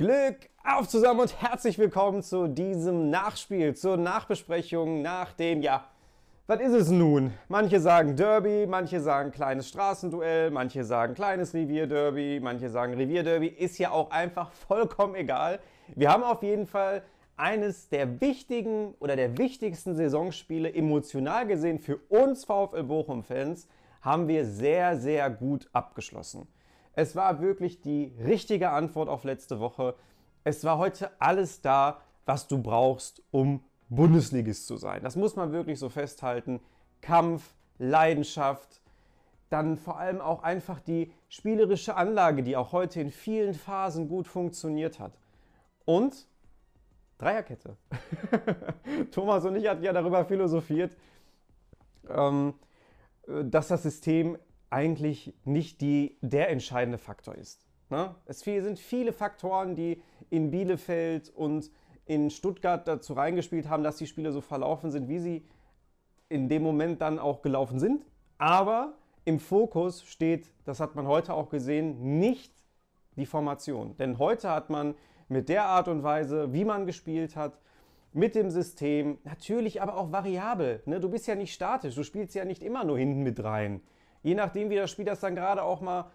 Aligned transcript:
Glück 0.00 0.48
auf 0.64 0.88
zusammen 0.88 1.20
und 1.20 1.42
herzlich 1.42 1.78
willkommen 1.78 2.22
zu 2.22 2.48
diesem 2.48 3.10
Nachspiel, 3.10 3.74
zur 3.74 3.98
Nachbesprechung 3.98 5.02
nach 5.02 5.34
dem, 5.34 5.60
ja, 5.60 5.84
was 6.46 6.58
ist 6.62 6.72
es 6.72 6.90
nun? 6.90 7.34
Manche 7.48 7.80
sagen 7.80 8.16
Derby, 8.16 8.66
manche 8.66 9.02
sagen 9.02 9.30
kleines 9.30 9.68
Straßenduell, 9.68 10.52
manche 10.52 10.84
sagen 10.84 11.12
kleines 11.12 11.52
Revierderby, 11.52 12.40
manche 12.42 12.70
sagen 12.70 12.94
Revierderby, 12.94 13.48
ist 13.48 13.76
ja 13.76 13.90
auch 13.90 14.10
einfach 14.10 14.50
vollkommen 14.52 15.16
egal. 15.16 15.58
Wir 15.94 16.10
haben 16.10 16.22
auf 16.22 16.42
jeden 16.42 16.66
Fall 16.66 17.02
eines 17.36 17.90
der 17.90 18.22
wichtigen 18.22 18.94
oder 19.00 19.16
der 19.16 19.36
wichtigsten 19.36 19.94
Saisonspiele 19.94 20.72
emotional 20.72 21.46
gesehen 21.46 21.78
für 21.78 21.98
uns 22.08 22.46
VfL 22.46 22.84
Bochum-Fans, 22.84 23.68
haben 24.00 24.28
wir 24.28 24.46
sehr, 24.46 24.96
sehr 24.96 25.28
gut 25.28 25.68
abgeschlossen. 25.74 26.48
Es 26.94 27.16
war 27.16 27.40
wirklich 27.40 27.80
die 27.80 28.12
richtige 28.24 28.70
Antwort 28.70 29.08
auf 29.08 29.24
letzte 29.24 29.60
Woche. 29.60 29.94
Es 30.44 30.64
war 30.64 30.78
heute 30.78 31.10
alles 31.20 31.60
da, 31.60 32.00
was 32.26 32.48
du 32.48 32.62
brauchst, 32.62 33.22
um 33.30 33.62
Bundesligist 33.88 34.66
zu 34.66 34.76
sein. 34.76 35.02
Das 35.02 35.16
muss 35.16 35.36
man 35.36 35.52
wirklich 35.52 35.78
so 35.78 35.88
festhalten. 35.88 36.60
Kampf, 37.00 37.54
Leidenschaft, 37.78 38.80
dann 39.48 39.78
vor 39.78 39.98
allem 39.98 40.20
auch 40.20 40.42
einfach 40.42 40.80
die 40.80 41.12
spielerische 41.28 41.96
Anlage, 41.96 42.42
die 42.42 42.56
auch 42.56 42.72
heute 42.72 43.00
in 43.00 43.10
vielen 43.10 43.54
Phasen 43.54 44.08
gut 44.08 44.28
funktioniert 44.28 45.00
hat. 45.00 45.12
Und 45.84 46.26
Dreierkette. 47.18 47.76
Thomas 49.10 49.44
und 49.44 49.56
ich 49.56 49.66
hatten 49.66 49.82
ja 49.82 49.92
darüber 49.92 50.24
philosophiert, 50.24 50.96
ähm, 52.08 52.54
dass 53.26 53.68
das 53.68 53.82
System 53.82 54.38
eigentlich 54.70 55.34
nicht 55.44 55.80
die, 55.80 56.16
der 56.22 56.48
entscheidende 56.48 56.98
Faktor 56.98 57.34
ist. 57.34 57.66
Ne? 57.90 58.14
Es 58.24 58.40
sind 58.40 58.78
viele 58.78 59.12
Faktoren, 59.12 59.74
die 59.74 60.00
in 60.30 60.50
Bielefeld 60.50 61.28
und 61.28 61.70
in 62.06 62.30
Stuttgart 62.30 62.86
dazu 62.86 63.12
reingespielt 63.12 63.68
haben, 63.68 63.82
dass 63.82 63.96
die 63.96 64.06
Spiele 64.06 64.32
so 64.32 64.40
verlaufen 64.40 64.90
sind, 64.90 65.08
wie 65.08 65.18
sie 65.18 65.44
in 66.28 66.48
dem 66.48 66.62
Moment 66.62 67.00
dann 67.00 67.18
auch 67.18 67.42
gelaufen 67.42 67.78
sind. 67.78 68.04
Aber 68.38 68.94
im 69.24 69.38
Fokus 69.38 70.04
steht, 70.04 70.50
das 70.64 70.80
hat 70.80 70.94
man 70.94 71.06
heute 71.06 71.34
auch 71.34 71.50
gesehen, 71.50 72.18
nicht 72.18 72.54
die 73.16 73.26
Formation. 73.26 73.96
Denn 73.96 74.18
heute 74.18 74.50
hat 74.50 74.70
man 74.70 74.94
mit 75.28 75.48
der 75.48 75.64
Art 75.64 75.88
und 75.88 76.02
Weise, 76.02 76.52
wie 76.52 76.64
man 76.64 76.86
gespielt 76.86 77.36
hat, 77.36 77.58
mit 78.12 78.34
dem 78.34 78.50
System, 78.50 79.18
natürlich 79.24 79.82
aber 79.82 79.96
auch 79.96 80.10
variabel. 80.10 80.82
Ne? 80.86 81.00
Du 81.00 81.08
bist 81.08 81.28
ja 81.28 81.34
nicht 81.34 81.52
statisch, 81.52 81.94
du 81.94 82.02
spielst 82.02 82.34
ja 82.34 82.44
nicht 82.44 82.62
immer 82.62 82.84
nur 82.84 82.98
hinten 82.98 83.22
mit 83.22 83.42
rein 83.42 83.82
je 84.22 84.34
nachdem, 84.34 84.70
wie 84.70 84.76
das 84.76 84.90
Spiel 84.90 85.04
das 85.04 85.20
dann 85.20 85.34
gerade 85.34 85.62
auch 85.62 85.80
mal, 85.80 86.10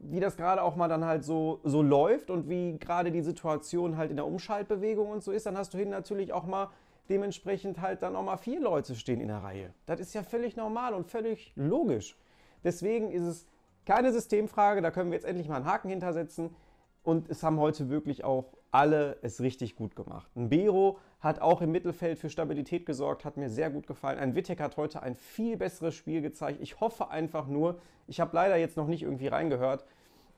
wie 0.00 0.20
das 0.20 0.36
gerade 0.36 0.62
auch 0.62 0.76
mal 0.76 0.88
dann 0.88 1.04
halt 1.04 1.24
so, 1.24 1.60
so 1.64 1.82
läuft 1.82 2.30
und 2.30 2.48
wie 2.48 2.78
gerade 2.78 3.10
die 3.10 3.22
Situation 3.22 3.96
halt 3.96 4.10
in 4.10 4.16
der 4.16 4.26
Umschaltbewegung 4.26 5.10
und 5.10 5.22
so 5.22 5.32
ist, 5.32 5.46
dann 5.46 5.56
hast 5.56 5.74
du 5.74 5.78
hin 5.78 5.90
natürlich 5.90 6.32
auch 6.32 6.44
mal 6.44 6.70
dementsprechend 7.08 7.80
halt 7.80 8.02
dann 8.02 8.16
auch 8.16 8.22
mal 8.22 8.36
vier 8.36 8.60
Leute 8.60 8.94
stehen 8.94 9.20
in 9.20 9.28
der 9.28 9.42
Reihe. 9.42 9.72
Das 9.86 10.00
ist 10.00 10.14
ja 10.14 10.22
völlig 10.22 10.56
normal 10.56 10.94
und 10.94 11.06
völlig 11.06 11.52
logisch. 11.56 12.16
Deswegen 12.64 13.10
ist 13.10 13.22
es 13.22 13.46
keine 13.86 14.12
Systemfrage, 14.12 14.82
da 14.82 14.90
können 14.90 15.10
wir 15.10 15.16
jetzt 15.16 15.26
endlich 15.26 15.48
mal 15.48 15.56
einen 15.56 15.64
Haken 15.64 15.88
hintersetzen. 15.88 16.54
Und 17.02 17.30
es 17.30 17.42
haben 17.42 17.58
heute 17.58 17.88
wirklich 17.88 18.24
auch 18.24 18.52
alle 18.70 19.16
es 19.22 19.40
richtig 19.40 19.76
gut 19.76 19.96
gemacht. 19.96 20.30
Ein 20.36 20.50
Bero 20.50 20.98
hat 21.20 21.40
auch 21.40 21.60
im 21.60 21.72
Mittelfeld 21.72 22.18
für 22.18 22.30
Stabilität 22.30 22.86
gesorgt, 22.86 23.24
hat 23.24 23.36
mir 23.36 23.48
sehr 23.48 23.70
gut 23.70 23.86
gefallen. 23.86 24.18
Ein 24.18 24.34
Wittek 24.36 24.60
hat 24.60 24.76
heute 24.76 25.02
ein 25.02 25.16
viel 25.16 25.56
besseres 25.56 25.94
Spiel 25.94 26.20
gezeigt. 26.22 26.60
Ich 26.62 26.80
hoffe 26.80 27.10
einfach 27.10 27.48
nur, 27.48 27.80
ich 28.06 28.20
habe 28.20 28.30
leider 28.34 28.56
jetzt 28.56 28.76
noch 28.76 28.86
nicht 28.86 29.02
irgendwie 29.02 29.26
reingehört. 29.26 29.84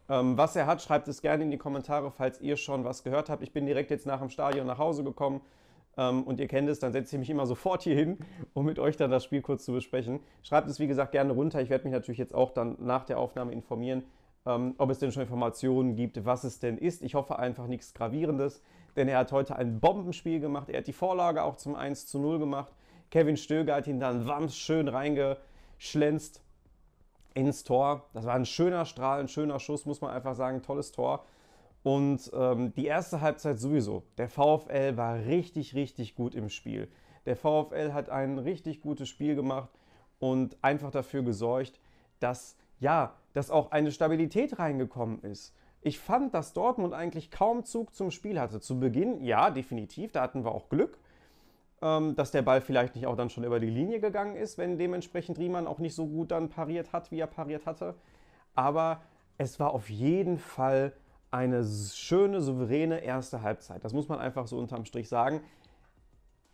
Ähm, 0.08 0.38
was 0.38 0.56
er 0.56 0.66
hat, 0.66 0.80
schreibt 0.80 1.06
es 1.08 1.20
gerne 1.20 1.44
in 1.44 1.50
die 1.50 1.58
Kommentare, 1.58 2.10
falls 2.10 2.40
ihr 2.40 2.56
schon 2.56 2.84
was 2.84 3.04
gehört 3.04 3.28
habt. 3.28 3.42
Ich 3.42 3.52
bin 3.52 3.66
direkt 3.66 3.90
jetzt 3.90 4.06
nach 4.06 4.20
dem 4.20 4.30
Stadion 4.30 4.66
nach 4.66 4.78
Hause 4.78 5.04
gekommen 5.04 5.42
ähm, 5.98 6.22
und 6.22 6.40
ihr 6.40 6.48
kennt 6.48 6.68
es, 6.70 6.78
dann 6.78 6.92
setze 6.92 7.16
ich 7.16 7.20
mich 7.20 7.30
immer 7.30 7.46
sofort 7.46 7.82
hier 7.82 7.94
hin, 7.94 8.18
um 8.54 8.64
mit 8.64 8.78
euch 8.78 8.96
dann 8.96 9.10
das 9.10 9.24
Spiel 9.24 9.42
kurz 9.42 9.64
zu 9.66 9.72
besprechen. 9.72 10.20
Schreibt 10.42 10.68
es 10.68 10.80
wie 10.80 10.86
gesagt 10.86 11.12
gerne 11.12 11.34
runter. 11.34 11.60
Ich 11.60 11.68
werde 11.68 11.84
mich 11.84 11.92
natürlich 11.92 12.18
jetzt 12.18 12.34
auch 12.34 12.52
dann 12.52 12.76
nach 12.80 13.04
der 13.04 13.18
Aufnahme 13.18 13.52
informieren 13.52 14.04
ähm, 14.46 14.74
ob 14.78 14.90
es 14.90 14.98
denn 14.98 15.12
schon 15.12 15.22
Informationen 15.22 15.96
gibt, 15.96 16.24
was 16.24 16.44
es 16.44 16.58
denn 16.58 16.78
ist. 16.78 17.02
Ich 17.02 17.14
hoffe 17.14 17.38
einfach 17.38 17.66
nichts 17.66 17.94
Gravierendes, 17.94 18.62
denn 19.00 19.08
er 19.08 19.18
hat 19.18 19.32
heute 19.32 19.56
ein 19.56 19.80
Bombenspiel 19.80 20.40
gemacht. 20.40 20.68
Er 20.68 20.78
hat 20.78 20.86
die 20.86 20.92
Vorlage 20.92 21.42
auch 21.42 21.56
zum 21.56 21.74
1 21.74 22.06
zu 22.06 22.18
0 22.18 22.38
gemacht. 22.38 22.70
Kevin 23.10 23.38
Stöger 23.38 23.76
hat 23.76 23.86
ihn 23.86 23.98
dann 23.98 24.26
wams 24.26 24.54
schön 24.54 24.88
reingeschlänzt 24.88 26.42
ins 27.32 27.64
Tor. 27.64 28.04
Das 28.12 28.26
war 28.26 28.34
ein 28.34 28.44
schöner 28.44 28.84
Strahl, 28.84 29.20
ein 29.20 29.28
schöner 29.28 29.58
Schuss, 29.58 29.86
muss 29.86 30.02
man 30.02 30.10
einfach 30.10 30.34
sagen. 30.34 30.60
Tolles 30.60 30.92
Tor. 30.92 31.24
Und 31.82 32.30
ähm, 32.34 32.74
die 32.74 32.84
erste 32.84 33.22
Halbzeit 33.22 33.58
sowieso. 33.58 34.02
Der 34.18 34.28
VfL 34.28 34.98
war 34.98 35.16
richtig, 35.16 35.74
richtig 35.74 36.14
gut 36.14 36.34
im 36.34 36.50
Spiel. 36.50 36.86
Der 37.24 37.36
VfL 37.36 37.94
hat 37.94 38.10
ein 38.10 38.36
richtig 38.36 38.82
gutes 38.82 39.08
Spiel 39.08 39.34
gemacht 39.34 39.70
und 40.18 40.58
einfach 40.60 40.90
dafür 40.90 41.22
gesorgt, 41.22 41.80
dass 42.18 42.58
ja, 42.80 43.14
dass 43.32 43.50
auch 43.50 43.70
eine 43.70 43.92
Stabilität 43.92 44.58
reingekommen 44.58 45.22
ist. 45.22 45.54
Ich 45.82 45.98
fand, 45.98 46.34
dass 46.34 46.52
Dortmund 46.52 46.92
eigentlich 46.92 47.30
kaum 47.30 47.64
Zug 47.64 47.94
zum 47.94 48.10
Spiel 48.10 48.38
hatte. 48.38 48.60
Zu 48.60 48.78
Beginn, 48.78 49.24
ja, 49.24 49.50
definitiv, 49.50 50.12
da 50.12 50.22
hatten 50.22 50.44
wir 50.44 50.52
auch 50.52 50.68
Glück, 50.68 50.98
ähm, 51.80 52.14
dass 52.16 52.30
der 52.30 52.42
Ball 52.42 52.60
vielleicht 52.60 52.94
nicht 52.94 53.06
auch 53.06 53.16
dann 53.16 53.30
schon 53.30 53.44
über 53.44 53.60
die 53.60 53.70
Linie 53.70 54.00
gegangen 54.00 54.36
ist, 54.36 54.58
wenn 54.58 54.76
dementsprechend 54.76 55.38
Riemann 55.38 55.66
auch 55.66 55.78
nicht 55.78 55.94
so 55.94 56.06
gut 56.06 56.30
dann 56.32 56.50
pariert 56.50 56.92
hat, 56.92 57.10
wie 57.10 57.18
er 57.18 57.26
pariert 57.26 57.64
hatte. 57.64 57.94
Aber 58.54 59.00
es 59.38 59.58
war 59.58 59.72
auf 59.72 59.88
jeden 59.88 60.36
Fall 60.36 60.92
eine 61.30 61.64
schöne, 61.64 62.42
souveräne 62.42 62.98
erste 62.98 63.40
Halbzeit. 63.40 63.82
Das 63.84 63.94
muss 63.94 64.08
man 64.08 64.18
einfach 64.18 64.46
so 64.46 64.58
unterm 64.58 64.84
Strich 64.84 65.08
sagen. 65.08 65.40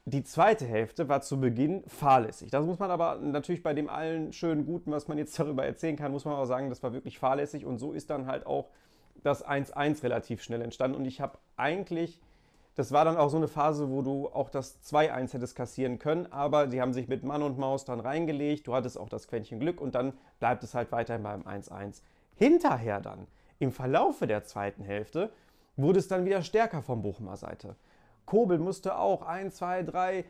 Die 0.04 0.22
zweite 0.22 0.66
Hälfte 0.66 1.08
war 1.08 1.20
zu 1.20 1.40
Beginn 1.40 1.82
fahrlässig. 1.88 2.52
Das 2.52 2.64
muss 2.64 2.78
man 2.78 2.92
aber 2.92 3.16
natürlich 3.16 3.64
bei 3.64 3.74
dem 3.74 3.88
allen 3.88 4.32
schönen 4.32 4.64
Guten, 4.64 4.92
was 4.92 5.08
man 5.08 5.18
jetzt 5.18 5.36
darüber 5.40 5.66
erzählen 5.66 5.96
kann, 5.96 6.12
muss 6.12 6.24
man 6.24 6.34
auch 6.34 6.44
sagen, 6.44 6.68
das 6.68 6.80
war 6.84 6.92
wirklich 6.92 7.18
fahrlässig 7.18 7.64
und 7.64 7.78
so 7.78 7.92
ist 7.92 8.10
dann 8.10 8.26
halt 8.26 8.46
auch 8.46 8.68
das 9.22 9.44
1-1 9.44 10.02
relativ 10.02 10.42
schnell 10.42 10.62
entstanden. 10.62 10.96
Und 10.96 11.04
ich 11.04 11.20
habe 11.20 11.38
eigentlich, 11.56 12.20
das 12.74 12.92
war 12.92 13.04
dann 13.04 13.16
auch 13.16 13.30
so 13.30 13.36
eine 13.36 13.48
Phase, 13.48 13.90
wo 13.90 14.02
du 14.02 14.28
auch 14.28 14.50
das 14.50 14.82
2-1 14.84 15.32
hättest 15.32 15.56
kassieren 15.56 15.98
können, 15.98 16.30
aber 16.32 16.70
sie 16.70 16.80
haben 16.80 16.92
sich 16.92 17.08
mit 17.08 17.24
Mann 17.24 17.42
und 17.42 17.58
Maus 17.58 17.84
dann 17.84 18.00
reingelegt, 18.00 18.66
du 18.66 18.74
hattest 18.74 18.98
auch 18.98 19.08
das 19.08 19.28
Quäntchen 19.28 19.60
Glück 19.60 19.80
und 19.80 19.94
dann 19.94 20.12
bleibt 20.38 20.62
es 20.62 20.74
halt 20.74 20.92
weiterhin 20.92 21.22
beim 21.22 21.42
1-1. 21.42 22.02
Hinterher 22.36 23.00
dann, 23.00 23.26
im 23.58 23.72
Verlaufe 23.72 24.26
der 24.26 24.44
zweiten 24.44 24.84
Hälfte, 24.84 25.30
wurde 25.76 25.98
es 25.98 26.08
dann 26.08 26.24
wieder 26.24 26.42
stärker 26.42 26.82
vom 26.82 27.02
Bochumer 27.02 27.36
Seite. 27.36 27.76
Kobel 28.26 28.58
musste 28.58 28.98
auch 28.98 29.22
ein, 29.22 29.50
zwei, 29.50 29.82
drei 29.82 30.24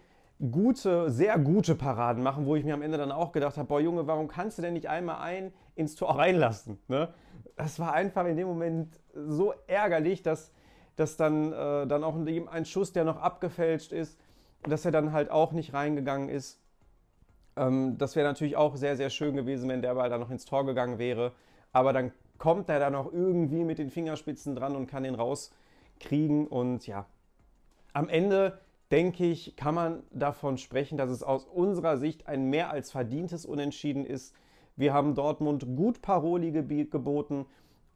gute, 0.50 1.10
sehr 1.10 1.38
gute 1.38 1.74
Paraden 1.74 2.22
machen, 2.22 2.46
wo 2.46 2.56
ich 2.56 2.64
mir 2.64 2.74
am 2.74 2.82
Ende 2.82 2.98
dann 2.98 3.12
auch 3.12 3.32
gedacht 3.32 3.56
habe, 3.56 3.68
boah 3.68 3.80
Junge, 3.80 4.06
warum 4.06 4.28
kannst 4.28 4.58
du 4.58 4.62
denn 4.62 4.74
nicht 4.74 4.88
einmal 4.88 5.22
ein 5.22 5.52
ins 5.76 5.94
Tor 5.94 6.18
reinlassen? 6.18 6.78
Ne? 6.88 7.14
Das 7.56 7.78
war 7.78 7.92
einfach 7.92 8.26
in 8.26 8.36
dem 8.36 8.48
Moment 8.48 9.00
so 9.14 9.54
ärgerlich, 9.66 10.22
dass, 10.22 10.52
dass 10.96 11.16
dann, 11.16 11.52
äh, 11.52 11.86
dann 11.86 12.02
auch 12.02 12.16
ein 12.16 12.64
Schuss, 12.64 12.92
der 12.92 13.04
noch 13.04 13.18
abgefälscht 13.18 13.92
ist, 13.92 14.18
dass 14.64 14.84
er 14.84 14.90
dann 14.90 15.12
halt 15.12 15.30
auch 15.30 15.52
nicht 15.52 15.72
reingegangen 15.72 16.28
ist. 16.28 16.60
Ähm, 17.56 17.96
das 17.98 18.16
wäre 18.16 18.26
natürlich 18.26 18.56
auch 18.56 18.76
sehr, 18.76 18.96
sehr 18.96 19.10
schön 19.10 19.36
gewesen, 19.36 19.68
wenn 19.68 19.82
der 19.82 19.94
Ball 19.94 20.10
dann 20.10 20.20
noch 20.20 20.30
ins 20.30 20.44
Tor 20.44 20.66
gegangen 20.66 20.98
wäre. 20.98 21.32
Aber 21.72 21.92
dann 21.92 22.12
kommt 22.38 22.68
er 22.68 22.80
dann 22.80 22.94
auch 22.94 23.12
irgendwie 23.12 23.64
mit 23.64 23.78
den 23.78 23.90
Fingerspitzen 23.90 24.56
dran 24.56 24.76
und 24.76 24.86
kann 24.86 25.04
den 25.04 25.14
rauskriegen 25.14 26.46
und 26.46 26.86
ja, 26.86 27.06
am 27.92 28.10
Ende 28.10 28.58
denke 28.90 29.24
ich, 29.24 29.56
kann 29.56 29.74
man 29.74 30.02
davon 30.10 30.58
sprechen, 30.58 30.98
dass 30.98 31.10
es 31.10 31.22
aus 31.22 31.44
unserer 31.44 31.96
Sicht 31.96 32.28
ein 32.28 32.50
mehr 32.50 32.70
als 32.70 32.90
verdientes 32.90 33.46
Unentschieden 33.46 34.04
ist. 34.04 34.34
Wir 34.76 34.92
haben 34.92 35.14
Dortmund 35.14 35.66
gut 35.74 36.02
Paroli 36.02 36.52
geboten 36.52 37.46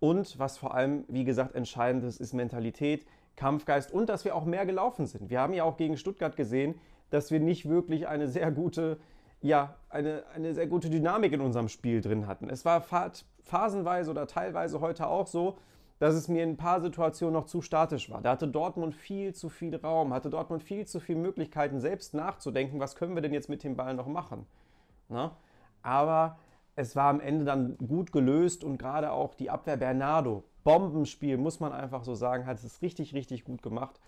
und 0.00 0.38
was 0.38 0.56
vor 0.56 0.74
allem, 0.74 1.04
wie 1.08 1.24
gesagt, 1.24 1.54
entscheidend 1.54 2.04
ist, 2.04 2.20
ist 2.20 2.32
Mentalität, 2.32 3.06
Kampfgeist 3.36 3.92
und 3.92 4.08
dass 4.08 4.24
wir 4.24 4.34
auch 4.34 4.44
mehr 4.44 4.66
gelaufen 4.66 5.06
sind. 5.06 5.30
Wir 5.30 5.40
haben 5.40 5.52
ja 5.52 5.64
auch 5.64 5.76
gegen 5.76 5.96
Stuttgart 5.96 6.36
gesehen, 6.36 6.74
dass 7.10 7.30
wir 7.30 7.40
nicht 7.40 7.68
wirklich 7.68 8.08
eine 8.08 8.28
sehr 8.28 8.50
gute, 8.50 8.98
ja, 9.42 9.76
eine, 9.90 10.24
eine 10.34 10.54
sehr 10.54 10.66
gute 10.66 10.88
Dynamik 10.88 11.32
in 11.32 11.40
unserem 11.40 11.68
Spiel 11.68 12.00
drin 12.00 12.26
hatten. 12.26 12.48
Es 12.48 12.64
war 12.64 12.82
phasenweise 13.44 14.10
oder 14.10 14.26
teilweise 14.26 14.80
heute 14.80 15.06
auch 15.06 15.26
so, 15.26 15.58
dass 15.98 16.14
es 16.14 16.28
mir 16.28 16.42
in 16.42 16.50
ein 16.50 16.56
paar 16.56 16.80
Situationen 16.80 17.34
noch 17.34 17.44
zu 17.44 17.60
statisch 17.60 18.10
war. 18.10 18.22
Da 18.22 18.30
hatte 18.30 18.48
Dortmund 18.48 18.94
viel 18.94 19.34
zu 19.34 19.50
viel 19.50 19.76
Raum, 19.76 20.14
hatte 20.14 20.30
Dortmund 20.30 20.62
viel 20.62 20.86
zu 20.86 20.98
viele 20.98 21.18
Möglichkeiten, 21.18 21.78
selbst 21.78 22.14
nachzudenken, 22.14 22.80
was 22.80 22.96
können 22.96 23.14
wir 23.14 23.20
denn 23.20 23.34
jetzt 23.34 23.50
mit 23.50 23.62
dem 23.64 23.76
Ball 23.76 23.92
noch 23.92 24.06
machen. 24.06 24.46
Na? 25.10 25.36
Aber 25.82 26.38
es 26.76 26.96
war 26.96 27.10
am 27.10 27.20
Ende 27.20 27.44
dann 27.44 27.76
gut 27.78 28.12
gelöst 28.12 28.64
und 28.64 28.78
gerade 28.78 29.12
auch 29.12 29.34
die 29.34 29.50
Abwehr 29.50 29.76
Bernardo, 29.76 30.44
Bombenspiel, 30.64 31.36
muss 31.36 31.60
man 31.60 31.72
einfach 31.72 32.04
so 32.04 32.14
sagen, 32.14 32.46
hat 32.46 32.62
es 32.62 32.82
richtig, 32.82 33.14
richtig 33.14 33.44
gut 33.44 33.62
gemacht. 33.62 34.00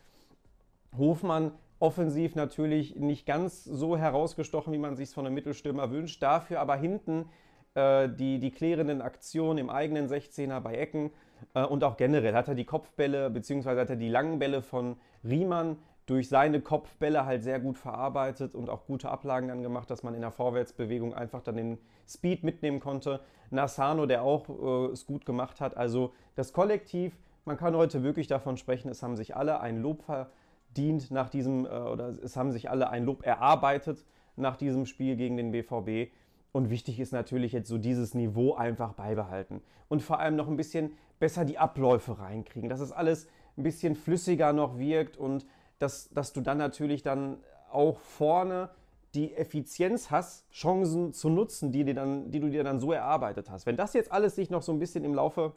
Hofmann 0.96 1.52
offensiv 1.78 2.34
natürlich 2.36 2.96
nicht 2.96 3.26
ganz 3.26 3.64
so 3.64 3.96
herausgestochen, 3.96 4.72
wie 4.72 4.78
man 4.78 4.94
sich 4.94 5.10
von 5.10 5.26
einem 5.26 5.34
Mittelstürmer 5.34 5.90
wünscht, 5.90 6.22
dafür 6.22 6.60
aber 6.60 6.76
hinten 6.76 7.26
äh, 7.74 8.08
die, 8.08 8.38
die 8.38 8.50
klärenden 8.50 9.02
Aktionen 9.02 9.58
im 9.58 9.70
eigenen 9.70 10.08
16er 10.08 10.60
bei 10.60 10.76
Ecken 10.76 11.10
äh, 11.54 11.64
und 11.64 11.82
auch 11.82 11.96
generell 11.96 12.34
hat 12.34 12.48
er 12.48 12.54
die 12.54 12.64
Kopfbälle 12.66 13.30
bzw. 13.30 13.80
hat 13.80 13.90
er 13.90 13.96
die 13.96 14.08
langen 14.08 14.38
Bälle 14.38 14.62
von 14.62 14.96
Riemann 15.24 15.76
durch 16.06 16.28
seine 16.28 16.60
Kopfbälle 16.60 17.24
halt 17.24 17.42
sehr 17.42 17.60
gut 17.60 17.78
verarbeitet 17.78 18.54
und 18.54 18.68
auch 18.68 18.86
gute 18.86 19.10
Ablagen 19.10 19.48
dann 19.48 19.62
gemacht, 19.62 19.90
dass 19.90 20.02
man 20.02 20.14
in 20.14 20.20
der 20.20 20.32
Vorwärtsbewegung 20.32 21.14
einfach 21.14 21.42
dann 21.42 21.56
den 21.56 21.78
Speed 22.08 22.42
mitnehmen 22.42 22.80
konnte. 22.80 23.20
Nassano, 23.50 24.06
der 24.06 24.22
auch 24.22 24.48
äh, 24.48 24.92
es 24.92 25.06
gut 25.06 25.24
gemacht 25.24 25.60
hat. 25.60 25.76
Also 25.76 26.12
das 26.34 26.52
Kollektiv, 26.52 27.16
man 27.44 27.56
kann 27.56 27.76
heute 27.76 28.02
wirklich 28.02 28.26
davon 28.26 28.56
sprechen, 28.56 28.88
es 28.88 29.02
haben 29.02 29.16
sich 29.16 29.36
alle 29.36 29.60
ein 29.60 29.80
Lob 29.80 30.02
verdient 30.02 31.10
nach 31.10 31.28
diesem, 31.28 31.66
äh, 31.66 31.68
oder 31.68 32.08
es 32.22 32.36
haben 32.36 32.50
sich 32.50 32.68
alle 32.68 32.90
ein 32.90 33.04
Lob 33.04 33.24
erarbeitet 33.24 34.04
nach 34.34 34.56
diesem 34.56 34.86
Spiel 34.86 35.16
gegen 35.16 35.36
den 35.36 35.52
BVB. 35.52 36.10
Und 36.50 36.68
wichtig 36.68 36.98
ist 37.00 37.12
natürlich 37.12 37.52
jetzt 37.52 37.68
so 37.68 37.78
dieses 37.78 38.14
Niveau 38.14 38.54
einfach 38.54 38.92
beibehalten. 38.92 39.62
Und 39.88 40.02
vor 40.02 40.18
allem 40.18 40.36
noch 40.36 40.48
ein 40.48 40.56
bisschen 40.56 40.92
besser 41.18 41.44
die 41.44 41.58
Abläufe 41.58 42.18
reinkriegen, 42.18 42.68
dass 42.68 42.80
es 42.80 42.92
alles 42.92 43.28
ein 43.56 43.62
bisschen 43.62 43.94
flüssiger 43.94 44.52
noch 44.52 44.78
wirkt 44.78 45.16
und 45.16 45.46
dass, 45.82 46.08
dass 46.10 46.32
du 46.32 46.40
dann 46.40 46.58
natürlich 46.58 47.02
dann 47.02 47.38
auch 47.70 47.98
vorne 47.98 48.70
die 49.14 49.34
Effizienz 49.34 50.10
hast, 50.10 50.50
Chancen 50.50 51.12
zu 51.12 51.28
nutzen, 51.28 51.70
die, 51.72 51.84
dir 51.84 51.94
dann, 51.94 52.30
die 52.30 52.40
du 52.40 52.48
dir 52.48 52.64
dann 52.64 52.80
so 52.80 52.92
erarbeitet 52.92 53.50
hast. 53.50 53.66
Wenn 53.66 53.76
das 53.76 53.92
jetzt 53.92 54.10
alles 54.10 54.36
sich 54.36 54.48
noch 54.48 54.62
so 54.62 54.72
ein 54.72 54.78
bisschen 54.78 55.04
im 55.04 55.14
Laufe, 55.14 55.52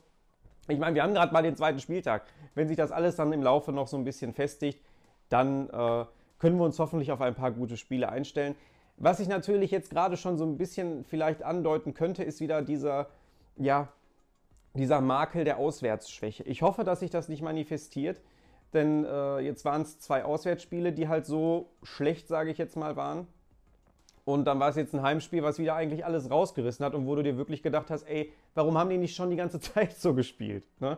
ich 0.68 0.80
meine, 0.80 0.96
wir 0.96 1.04
haben 1.04 1.14
gerade 1.14 1.32
mal 1.32 1.44
den 1.44 1.56
zweiten 1.56 1.80
Spieltag, 1.80 2.26
wenn 2.54 2.68
sich 2.68 2.76
das 2.76 2.92
alles 2.92 3.16
dann 3.16 3.32
im 3.32 3.44
Laufe 3.44 3.72
noch 3.72 3.88
so 3.88 3.98
ein 3.98 4.04
bisschen 4.04 4.34
festigt, 4.34 4.82
dann 5.30 5.70
äh, 5.70 6.06
können 6.40 6.58
wir 6.58 6.66
uns 6.66 6.80
hoffentlich 6.80 7.12
auf 7.12 7.22
ein 7.22 7.36
paar 7.36 7.52
gute 7.52 7.78
Spiele 7.78 8.10
einstellen. 8.10 8.56
Was 8.98 9.20
ich 9.20 9.28
natürlich 9.28 9.72
jetzt 9.72 9.90
gerade 9.90 10.18
schon 10.18 10.38
so 10.38 10.46
ein 10.46 10.58
bisschen 10.58 11.04
vielleicht 11.06 11.44
andeuten 11.44 11.94
könnte, 11.94 12.24
ist 12.24 12.40
wieder 12.42 12.62
dieser, 12.62 13.08
ja, 13.58 13.90
dieser 14.74 15.02
Makel 15.02 15.46
der 15.46 15.58
Auswärtsschwäche. 15.58 16.44
Ich 16.44 16.62
hoffe, 16.62 16.84
dass 16.84 17.00
sich 17.00 17.10
das 17.10 17.30
nicht 17.30 17.42
manifestiert, 17.42 18.22
denn 18.74 19.06
äh, 19.06 19.40
jetzt 19.40 19.66
waren 19.66 19.82
es 19.82 20.00
zwei 20.00 20.26
Auswärtsspiele, 20.26 20.92
die 20.92 21.08
halt 21.08 21.26
so 21.26 21.70
schlecht, 21.84 22.28
sage 22.28 22.52
ich 22.52 22.58
jetzt 22.58 22.76
mal, 22.76 22.96
waren. 22.96 23.28
Und 24.26 24.46
dann 24.46 24.60
war 24.60 24.70
es 24.70 24.76
jetzt 24.76 24.94
ein 24.94 25.02
Heimspiel, 25.02 25.44
was 25.44 25.60
wieder 25.60 25.76
eigentlich 25.76 26.04
alles 26.04 26.32
rausgerissen 26.32 26.86
hat 26.86 26.96
und 26.96 27.06
wo 27.06 27.16
du 27.16 27.24
dir 27.24 27.38
wirklich 27.38 27.62
gedacht 27.62 27.90
hast, 27.90 28.04
ey, 28.04 28.32
warum 28.56 28.78
haben 28.78 28.90
die 28.90 28.98
nicht 28.98 29.16
schon 29.16 29.30
die 29.30 29.36
ganze 29.36 29.60
Zeit 29.62 29.94
so 29.94 30.14
gespielt? 30.14 30.66
Ne? 30.80 30.98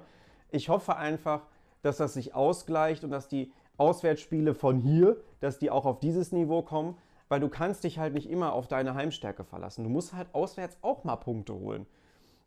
Ich 0.50 0.70
hoffe 0.70 0.96
einfach, 0.96 1.42
dass 1.82 1.98
das 1.98 2.14
sich 2.14 2.34
ausgleicht 2.34 3.04
und 3.04 3.12
dass 3.12 3.28
die 3.28 3.52
Auswärtsspiele 3.78 4.56
von 4.56 4.80
hier, 4.80 5.18
dass 5.40 5.60
die 5.60 5.70
auch 5.70 5.86
auf 5.86 6.00
dieses 6.00 6.32
Niveau 6.32 6.62
kommen 6.62 6.98
weil 7.30 7.40
du 7.40 7.50
kannst 7.50 7.84
dich 7.84 8.00
halt 8.00 8.14
nicht 8.14 8.30
immer 8.30 8.54
auf 8.54 8.68
deine 8.68 8.94
Heimstärke 8.94 9.44
verlassen. 9.44 9.84
Du 9.84 9.90
musst 9.90 10.14
halt 10.14 10.28
auswärts 10.34 10.78
auch 10.82 11.04
mal 11.04 11.18
Punkte 11.18 11.54
holen. 11.54 11.86